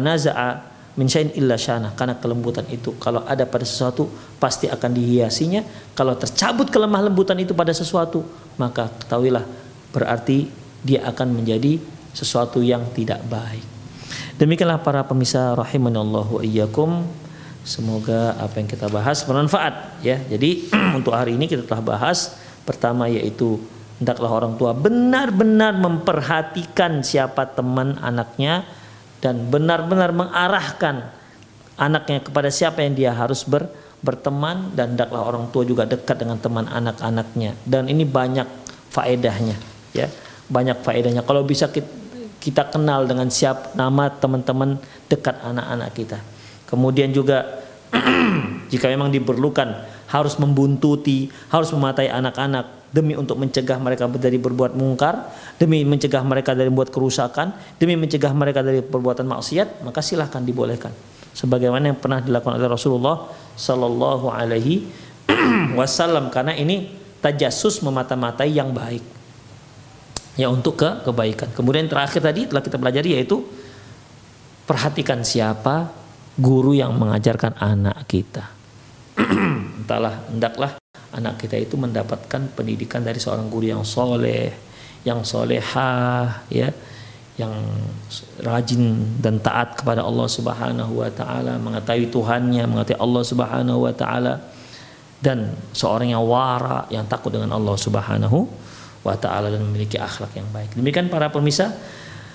[0.93, 1.95] min illa syana.
[1.95, 5.93] Karena kelembutan itu kalau ada pada sesuatu pasti akan dihiasinya.
[5.97, 8.21] Kalau tercabut kelemah lembutan itu pada sesuatu,
[8.59, 9.45] maka ketahuilah
[9.95, 10.49] berarti
[10.83, 11.79] dia akan menjadi
[12.13, 13.63] sesuatu yang tidak baik.
[14.37, 17.05] Demikianlah para pemirsa rahimanallahu iyyakum
[17.63, 20.19] Semoga apa yang kita bahas bermanfaat ya.
[20.27, 20.67] Jadi
[20.99, 22.35] untuk hari ini kita telah bahas.
[22.67, 23.59] Pertama yaitu
[23.99, 28.67] hendaklah orang tua benar-benar memperhatikan siapa teman anaknya
[29.23, 31.11] dan benar-benar mengarahkan
[31.79, 33.67] anaknya kepada siapa yang dia harus ber,
[34.03, 37.55] berteman dan hendaklah orang tua juga dekat dengan teman anak-anaknya.
[37.63, 38.47] Dan ini banyak
[38.91, 39.55] faedahnya
[39.95, 40.11] ya.
[40.51, 41.23] Banyak faedahnya.
[41.23, 44.75] Kalau bisa kita, kenal dengan siap nama teman-teman
[45.07, 46.19] dekat anak-anak kita
[46.73, 47.61] Kemudian juga
[48.73, 55.29] jika memang diperlukan harus membuntuti, harus mematai anak-anak demi untuk mencegah mereka dari berbuat mungkar,
[55.61, 60.89] demi mencegah mereka dari membuat kerusakan, demi mencegah mereka dari perbuatan maksiat, maka silahkan dibolehkan.
[61.33, 64.85] Sebagaimana yang pernah dilakukan oleh Rasulullah Sallallahu Alaihi
[65.77, 66.89] Wasallam karena ini
[67.21, 69.01] tajasus memata-matai yang baik
[70.37, 71.53] ya untuk ke kebaikan.
[71.53, 73.41] Kemudian terakhir tadi telah kita pelajari yaitu
[74.69, 76.02] perhatikan siapa
[76.37, 78.49] guru yang mengajarkan anak kita.
[79.83, 80.71] Entahlah, hendaklah
[81.13, 84.49] anak kita itu mendapatkan pendidikan dari seorang guru yang soleh,
[85.05, 86.73] yang solehah, ya,
[87.37, 87.53] yang
[88.41, 94.33] rajin dan taat kepada Allah Subhanahu wa taala, mengetahui Tuhannya, mengetahui Allah Subhanahu wa taala
[95.21, 98.49] dan seorang yang wara, yang takut dengan Allah Subhanahu
[99.05, 100.73] wa taala dan memiliki akhlak yang baik.
[100.73, 101.73] Demikian para pemirsa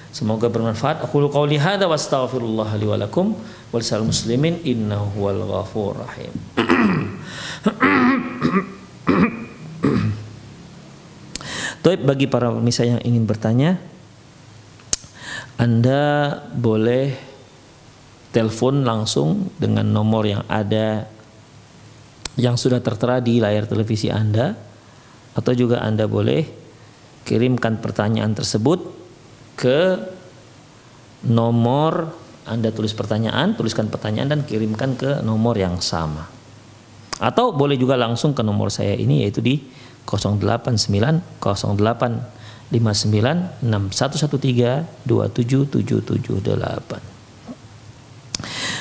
[0.08, 1.04] Semoga bermanfaat.
[1.04, 3.36] Aku qauli hadza wa astaghfirullah li wa lakum
[3.68, 6.32] wal muslimin innahu huwal ghafur rahim.
[11.88, 13.80] Bagi para pemirsa yang ingin bertanya,
[15.56, 17.16] Anda boleh
[18.28, 21.08] telepon langsung dengan nomor yang ada
[22.36, 24.52] yang sudah tertera di layar televisi Anda
[25.32, 26.44] atau juga Anda boleh
[27.24, 28.84] kirimkan pertanyaan tersebut
[29.56, 29.96] ke
[31.24, 32.14] nomor
[32.48, 36.24] Anda tulis pertanyaan, tuliskan pertanyaan dan kirimkan ke nomor yang sama.
[37.20, 39.60] Atau boleh juga langsung ke nomor saya ini yaitu di
[40.08, 47.18] 089 08 59 6113 27778.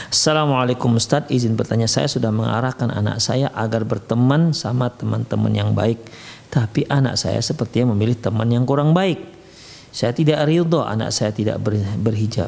[0.08, 6.00] Assalamualaikum Ustaz, izin bertanya saya sudah mengarahkan anak saya agar berteman sama teman-teman yang baik.
[6.48, 9.20] Tapi anak saya sepertinya memilih teman yang kurang baik.
[9.92, 11.60] Saya tidak ridho anak saya tidak
[12.00, 12.48] berhijab.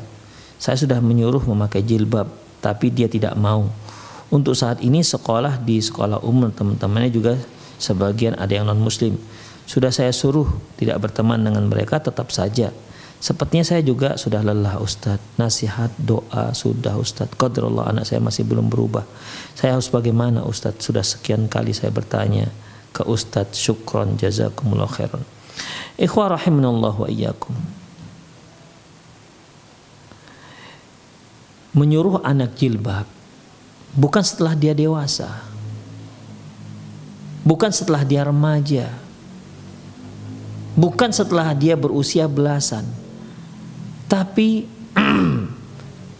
[0.59, 2.27] Saya sudah menyuruh memakai jilbab,
[2.59, 3.71] tapi dia tidak mau.
[4.29, 7.33] Untuk saat ini sekolah di sekolah umum teman-temannya juga
[7.79, 9.17] sebagian ada yang non muslim.
[9.65, 10.45] Sudah saya suruh
[10.75, 12.69] tidak berteman dengan mereka tetap saja.
[13.19, 15.39] Sepertinya saya juga sudah lelah Ustadz.
[15.39, 17.35] Nasihat, doa sudah Ustadz.
[17.35, 19.03] Qadrallah anak saya masih belum berubah.
[19.55, 20.83] Saya harus bagaimana Ustadz?
[20.83, 22.47] Sudah sekian kali saya bertanya
[22.95, 23.59] ke Ustadz.
[23.59, 25.23] Syukron jazakumullah khairan.
[25.99, 27.78] Ikhwah rahimanallah wa iyyakum.
[31.73, 33.05] Menyuruh anak jilbab
[33.93, 35.29] bukan setelah dia dewasa.
[37.45, 38.89] Bukan setelah dia remaja.
[40.73, 42.99] Bukan setelah dia berusia belasan
[44.09, 44.65] tapi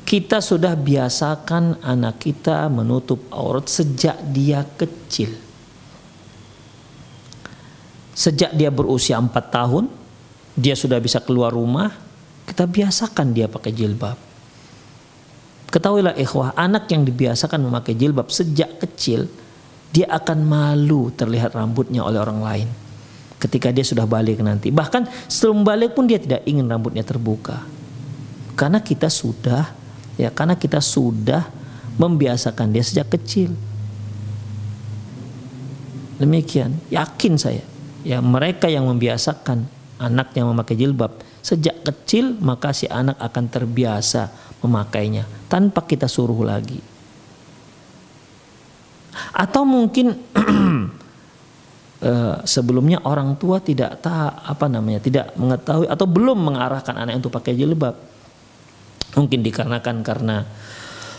[0.09, 5.33] kita sudah biasakan anak kita menutup aurat sejak dia kecil.
[8.13, 9.89] Sejak dia berusia 4 tahun,
[10.53, 11.89] dia sudah bisa keluar rumah,
[12.45, 14.28] kita biasakan dia pakai jilbab.
[15.69, 19.29] Ketahuilah ikhwah, anak yang dibiasakan memakai jilbab sejak kecil,
[19.93, 22.69] dia akan malu terlihat rambutnya oleh orang lain.
[23.37, 24.73] Ketika dia sudah balik nanti.
[24.73, 27.63] Bahkan sebelum balik pun dia tidak ingin rambutnya terbuka
[28.59, 29.71] karena kita sudah
[30.19, 31.47] ya karena kita sudah
[31.95, 33.55] membiasakan dia sejak kecil.
[36.19, 37.63] Demikian, yakin saya.
[38.03, 39.63] Ya, mereka yang membiasakan
[40.03, 46.79] anaknya memakai jilbab sejak kecil maka si anak akan terbiasa memakainya tanpa kita suruh lagi.
[49.35, 50.15] Atau mungkin
[52.03, 57.33] uh, sebelumnya orang tua tidak tak apa namanya tidak mengetahui atau belum mengarahkan anak untuk
[57.35, 57.95] pakai jilbab
[59.09, 60.45] Mungkin dikarenakan karena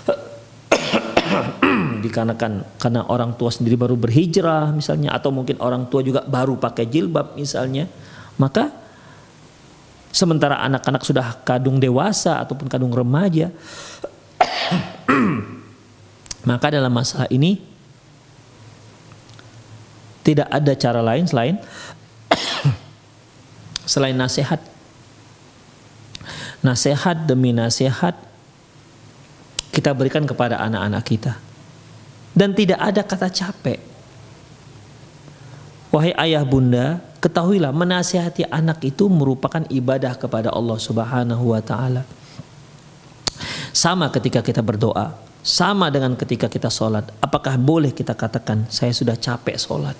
[2.06, 6.86] dikarenakan karena orang tua sendiri baru berhijrah misalnya atau mungkin orang tua juga baru pakai
[6.86, 7.90] jilbab misalnya
[8.38, 8.70] maka
[10.10, 13.54] sementara anak-anak sudah kadung dewasa ataupun kadung remaja
[16.50, 17.62] maka dalam masalah ini
[20.26, 21.56] tidak ada cara lain selain
[23.90, 24.60] selain nasihat
[26.60, 28.30] nasihat demi nasihat
[29.70, 31.32] kita berikan kepada anak-anak kita.
[32.34, 33.80] Dan tidak ada kata capek.
[35.90, 42.02] Wahai ayah bunda, ketahuilah menasihati anak itu merupakan ibadah kepada Allah Subhanahu wa taala.
[43.70, 47.08] Sama ketika kita berdoa, sama dengan ketika kita sholat.
[47.20, 49.96] Apakah boleh kita katakan saya sudah capek sholat?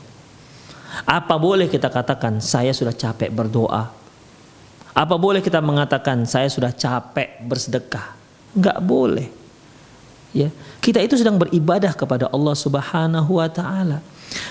[1.06, 3.88] Apa boleh kita katakan saya sudah capek berdoa?
[4.90, 8.12] Apa boleh kita mengatakan saya sudah capek bersedekah?
[8.52, 9.28] Enggak boleh.
[10.30, 14.02] Ya, kita itu sedang beribadah kepada Allah Subhanahu wa taala.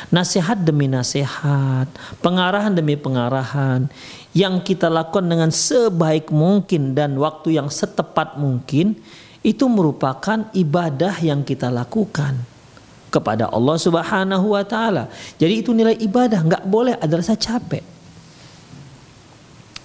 [0.09, 1.88] Nasihat demi nasihat,
[2.19, 3.88] pengarahan demi pengarahan
[4.36, 8.99] yang kita lakukan dengan sebaik mungkin dan waktu yang setepat mungkin
[9.39, 12.36] itu merupakan ibadah yang kita lakukan
[13.09, 15.07] kepada Allah Subhanahu wa taala.
[15.39, 17.82] Jadi itu nilai ibadah, nggak boleh ada rasa capek.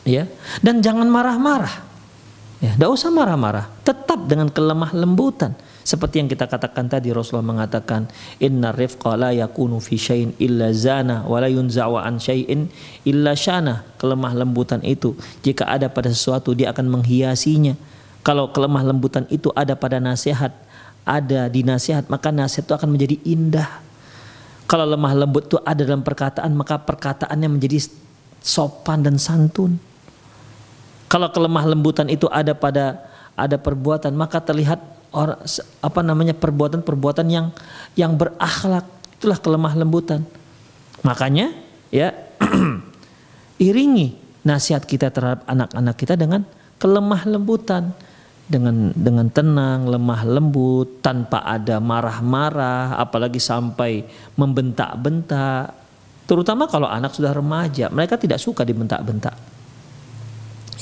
[0.05, 0.28] Ya
[0.61, 1.80] dan jangan marah-marah.
[2.61, 3.70] Ya tidak usah marah-marah.
[3.86, 8.09] Tetap dengan kelemah lembutan seperti yang kita katakan tadi Rasulullah mengatakan
[8.41, 12.72] inna rifqa la yakunu fi syai'in illa zana wa la yunza'u an syai'in
[13.05, 13.85] illa syana.
[14.01, 15.12] Kelemah lembutan itu
[15.45, 17.76] jika ada pada sesuatu dia akan menghiasinya.
[18.24, 20.57] Kalau kelemah lembutan itu ada pada nasihat
[21.05, 23.85] ada di nasihat maka nasihat itu akan menjadi indah.
[24.64, 27.85] Kalau lemah lembut itu ada dalam perkataan maka perkataannya menjadi
[28.41, 29.76] sopan dan santun.
[31.12, 33.05] Kalau kelemah lembutan itu ada pada
[33.37, 34.80] ada perbuatan, maka terlihat
[35.15, 35.39] orang
[35.81, 37.55] apa namanya perbuatan-perbuatan yang
[37.95, 38.85] yang berakhlak.
[39.17, 40.27] Itulah kelemah lembutan.
[41.07, 41.55] Makanya
[41.95, 42.11] ya
[43.67, 46.43] iringi nasihat kita terhadap anak-anak kita dengan
[46.77, 47.95] kelemah lembutan
[48.45, 54.05] dengan dengan tenang, lemah lembut, tanpa ada marah-marah, apalagi sampai
[54.37, 55.73] membentak-bentak.
[56.29, 59.55] Terutama kalau anak sudah remaja, mereka tidak suka dibentak-bentak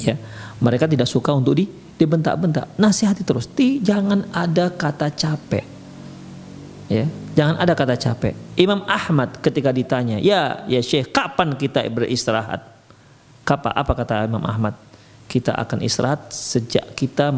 [0.03, 0.16] ya
[0.62, 1.66] mereka tidak suka untuk di
[1.98, 2.78] dibentak-bentak.
[2.78, 3.50] Nasihati terus.
[3.50, 5.66] Ti jangan ada kata capek.
[6.86, 8.34] Ya jangan ada kata capek.
[8.54, 12.62] Imam Ahmad ketika ditanya ya ya Syekh kapan kita beristirahat?
[13.42, 14.78] Kapan apa kata Imam Ahmad?
[15.26, 17.32] Kita akan istirahat sejak kita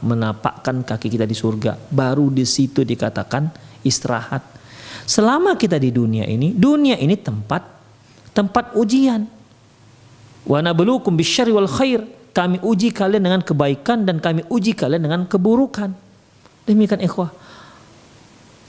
[0.00, 1.74] menapakkan kaki kita di surga.
[1.90, 3.50] Baru di situ dikatakan
[3.82, 4.40] istirahat.
[5.02, 7.66] Selama kita di dunia ini dunia ini tempat
[8.30, 9.26] tempat ujian.
[10.46, 12.19] Wa nabluukum bisyarri wal khair.
[12.30, 15.90] Kami uji kalian dengan kebaikan dan kami uji kalian dengan keburukan.
[16.64, 17.34] Demikian ikhwah.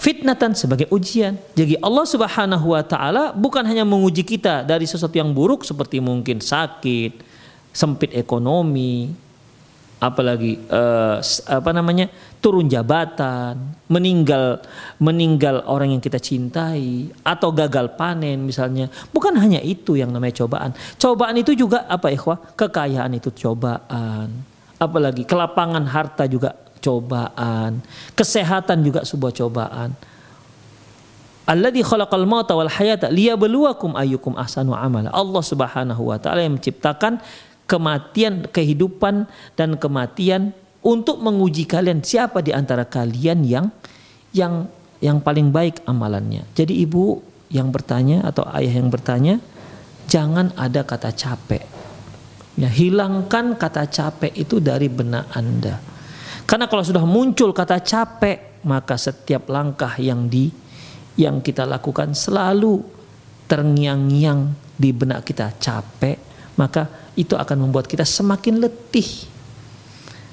[0.02, 1.38] Fitnatan sebagai ujian.
[1.54, 6.42] Jadi Allah Subhanahu wa taala bukan hanya menguji kita dari sesuatu yang buruk seperti mungkin
[6.42, 7.22] sakit,
[7.70, 9.14] sempit ekonomi,
[10.02, 12.10] apalagi uh, apa namanya
[12.42, 14.66] turun jabatan, meninggal
[14.98, 18.90] meninggal orang yang kita cintai atau gagal panen misalnya.
[19.14, 20.74] Bukan hanya itu yang namanya cobaan.
[20.98, 22.58] Cobaan itu juga apa ikhwah?
[22.58, 24.34] Kekayaan itu cobaan.
[24.82, 27.86] Apalagi kelapangan harta juga cobaan.
[28.18, 29.94] Kesehatan juga sebuah cobaan.
[31.46, 35.14] Alladzi khalaqal mauta wal hayata liyabluwakum ayyukum ahsanu amala.
[35.14, 37.22] Allah Subhanahu wa taala yang menciptakan
[37.70, 43.66] kematian, kehidupan dan kematian untuk menguji kalian siapa di antara kalian yang
[44.34, 44.66] yang
[45.02, 46.46] yang paling baik amalannya.
[46.54, 49.42] Jadi ibu yang bertanya atau ayah yang bertanya,
[50.08, 51.64] jangan ada kata capek.
[52.60, 55.82] Ya, hilangkan kata capek itu dari benak Anda.
[56.46, 60.52] Karena kalau sudah muncul kata capek, maka setiap langkah yang di
[61.20, 62.84] yang kita lakukan selalu
[63.50, 66.18] terngiang-ngiang di benak kita capek,
[66.56, 66.88] maka
[67.20, 69.31] itu akan membuat kita semakin letih.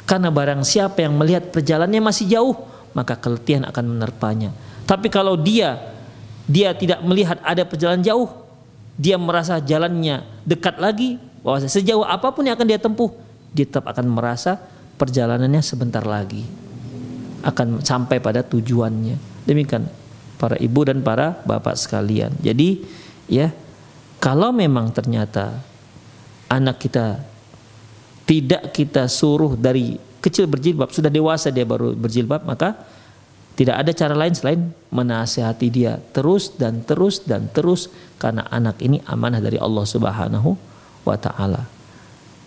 [0.09, 2.57] Karena barang siapa yang melihat perjalanannya masih jauh,
[2.97, 4.57] maka keletihan akan menerpanya.
[4.89, 5.77] Tapi kalau dia
[6.49, 8.33] dia tidak melihat ada perjalanan jauh,
[8.97, 13.13] dia merasa jalannya dekat lagi, bahwa sejauh apa pun yang akan dia tempuh,
[13.53, 14.57] dia tetap akan merasa
[14.97, 16.49] perjalanannya sebentar lagi
[17.45, 19.47] akan sampai pada tujuannya.
[19.47, 19.87] Demikian
[20.37, 22.35] para ibu dan para bapak sekalian.
[22.43, 22.83] Jadi
[23.31, 23.55] ya
[24.19, 25.63] kalau memang ternyata
[26.51, 27.23] anak kita
[28.29, 32.76] tidak kita suruh dari kecil berjilbab, sudah dewasa dia baru berjilbab, maka
[33.57, 34.61] tidak ada cara lain selain
[34.93, 40.55] menasehati dia terus dan terus dan terus karena anak ini amanah dari Allah Subhanahu
[41.09, 41.64] wa taala.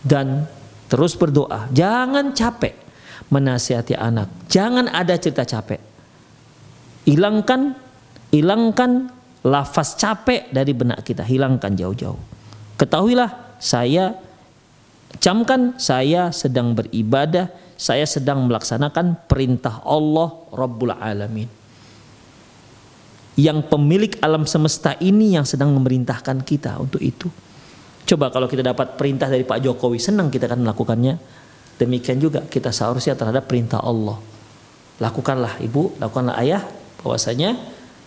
[0.05, 0.45] Dan
[0.85, 2.77] terus berdoa, jangan capek
[3.33, 4.29] menasehati anak.
[4.47, 5.81] Jangan ada cerita capek.
[7.09, 7.73] Hilangkan
[8.29, 9.09] hilangkan
[9.41, 12.21] lafaz capek dari benak kita, hilangkan jauh-jauh.
[12.77, 14.15] Ketahuilah saya
[15.19, 21.49] camkan saya sedang beribadah, saya sedang melaksanakan perintah Allah Rabbul Alamin.
[23.35, 27.31] Yang pemilik alam semesta ini yang sedang memerintahkan kita untuk itu.
[28.05, 31.15] Coba kalau kita dapat perintah dari Pak Jokowi, senang kita akan melakukannya.
[31.79, 34.19] Demikian juga kita seharusnya terhadap perintah Allah.
[35.01, 36.61] Lakukanlah ibu, lakukanlah ayah,
[37.01, 37.57] bahwasanya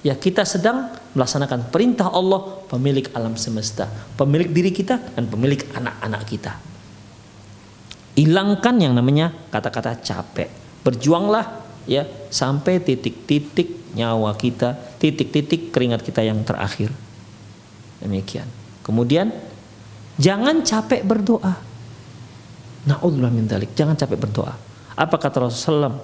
[0.05, 3.89] ya kita sedang melaksanakan perintah Allah pemilik alam semesta
[4.21, 6.53] pemilik diri kita dan pemilik anak-anak kita
[8.15, 10.51] hilangkan yang namanya kata-kata capek.
[10.87, 16.91] Berjuanglah ya sampai titik-titik nyawa kita titik-titik keringat kita yang terakhir.
[18.03, 18.47] Demikian.
[18.83, 19.31] Kemudian
[20.19, 21.55] jangan capek berdoa.
[22.85, 24.55] Naudzubillah min jangan capek berdoa.
[24.95, 25.97] Apa kata Rasulullah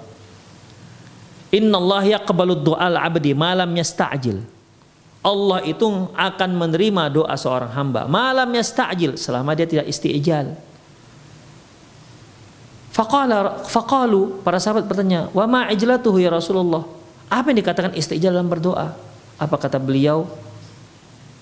[1.51, 4.39] Inna Allah yaqbalu du'al abdi malam yasta'jil.
[5.21, 5.85] Allah itu
[6.17, 10.57] akan menerima doa seorang hamba malam yasta'jil selama dia tidak isti'jal.
[12.91, 16.83] Faqala faqalu para sahabat bertanya, "Wa ma ijlatuhu ya Rasulullah?"
[17.31, 18.99] Apa yang dikatakan isti'jal dalam berdoa?
[19.39, 20.27] Apa kata beliau?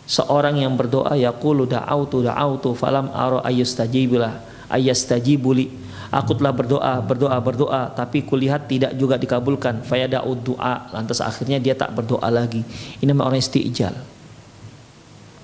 [0.09, 4.41] Seorang yang berdoa yaqulu da'autu da'autu falam ara ayyastajibulah
[4.73, 9.85] ayyastajibuli Aku telah berdoa, berdoa, berdoa, tapi kulihat tidak juga dikabulkan.
[9.85, 12.65] Fayada'ud doa, lantas akhirnya dia tak berdoa lagi.
[13.05, 13.93] Ini namanya orang isti'jal.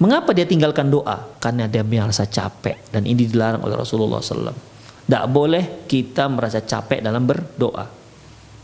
[0.01, 1.21] Mengapa dia tinggalkan doa?
[1.37, 4.74] Karena dia merasa capek dan ini dilarang oleh Rasulullah SAW.
[5.05, 7.85] Tidak boleh kita merasa capek dalam berdoa.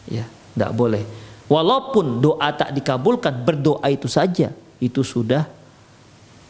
[0.09, 1.05] Ya, tidak boleh.
[1.51, 5.45] Walaupun doa tak dikabulkan, berdoa itu saja itu sudah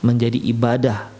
[0.01, 1.11] menjadi ibadah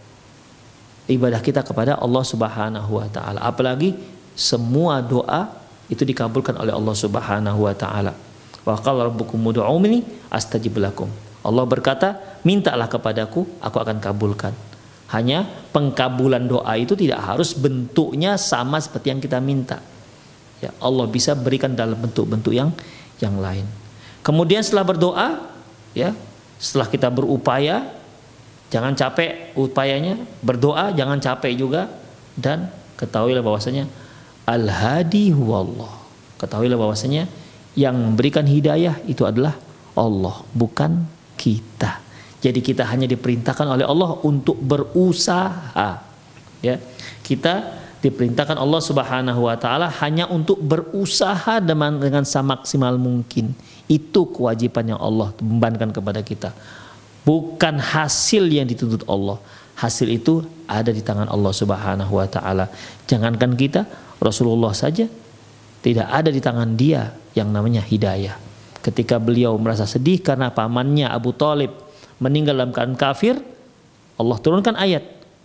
[1.11, 3.43] ibadah kita kepada Allah Subhanahu wa taala.
[3.43, 3.97] Apalagi
[4.33, 5.51] semua doa
[5.91, 8.15] itu dikabulkan oleh Allah Subhanahu wa taala.
[8.63, 11.11] Wa qala rabbukum ud'uuni astajib lakum.
[11.41, 14.53] Allah berkata, "Mintalah kepadaku, aku akan kabulkan."
[15.11, 15.43] Hanya
[15.75, 19.83] pengkabulan doa itu tidak harus bentuknya sama seperti yang kita minta.
[20.63, 22.71] Ya, Allah bisa berikan dalam bentuk-bentuk yang
[23.19, 23.67] yang lain.
[24.23, 25.51] Kemudian setelah berdoa,
[25.91, 26.15] ya,
[26.61, 27.91] setelah kita berupaya,
[28.71, 31.91] jangan capek upayanya, berdoa jangan capek juga
[32.39, 33.89] dan ketahuilah bahwasanya
[34.51, 36.01] Al-hadi huwallah.
[36.41, 37.29] Ketahuilah bahwasanya
[37.77, 39.53] yang memberikan hidayah itu adalah
[39.93, 41.05] Allah, bukan
[41.37, 42.00] kita.
[42.41, 46.01] Jadi kita hanya diperintahkan oleh Allah untuk berusaha.
[46.65, 46.75] Ya.
[47.21, 53.53] Kita diperintahkan Allah Subhanahu wa taala hanya untuk berusaha dengan dengan semaksimal mungkin.
[53.85, 56.49] Itu kewajiban yang Allah bebankan kepada kita.
[57.21, 59.37] Bukan hasil yang dituntut Allah.
[59.77, 62.65] Hasil itu ada di tangan Allah Subhanahu wa taala.
[63.05, 63.85] Jangankan kita,
[64.17, 65.05] Rasulullah saja
[65.85, 68.37] tidak ada di tangan dia yang namanya hidayah.
[68.81, 71.69] Ketika beliau merasa sedih karena pamannya Abu Talib
[72.21, 73.41] meninggal dalam keadaan kafir,
[74.15, 75.01] Allah turunkan ayat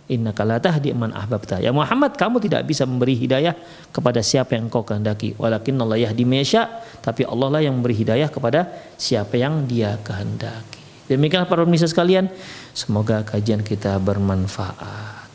[0.07, 1.59] innaka la tahdi man ahbabta.
[1.59, 3.57] Ya Muhammad, kamu tidak bisa memberi hidayah
[3.91, 5.35] kepada siapa yang engkau kehendaki.
[5.35, 6.69] Walakin Allah yahdi mesya,
[7.03, 10.79] tapi Allah lah yang memberi hidayah kepada siapa yang Dia kehendaki.
[11.07, 12.27] Demikianlah para pemirsa sekalian,
[12.75, 15.27] semoga kajian kita bermanfaat.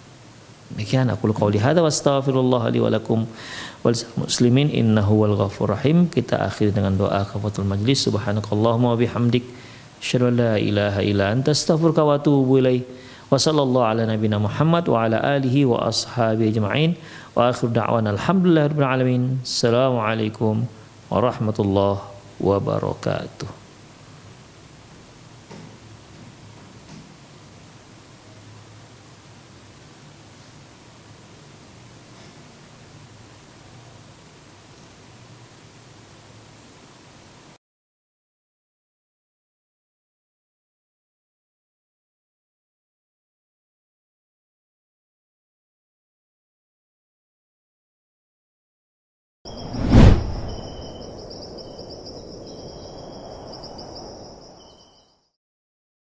[0.72, 2.88] Demikian aku qauli hadza wa astaghfirullah li wa
[3.84, 6.09] wal muslimin innahu wal ghafur rahim.
[6.09, 8.09] Kita akhiri dengan doa kafatul majlis.
[8.09, 9.45] Subhanakallahumma wa bihamdik
[10.03, 12.84] an la ilaha illa anta astaghfiruka wa atubu ilaik.
[13.30, 16.98] Wa sallallahu ala nabiyina Muhammad wa ala alihi wa ashabihi ajma'in.
[17.32, 19.22] Wa akhir da'wana alhamdulillah rabbil alamin.
[19.40, 20.68] Assalamualaikum
[21.09, 22.03] warahmatullahi
[22.42, 23.61] wabarakatuh.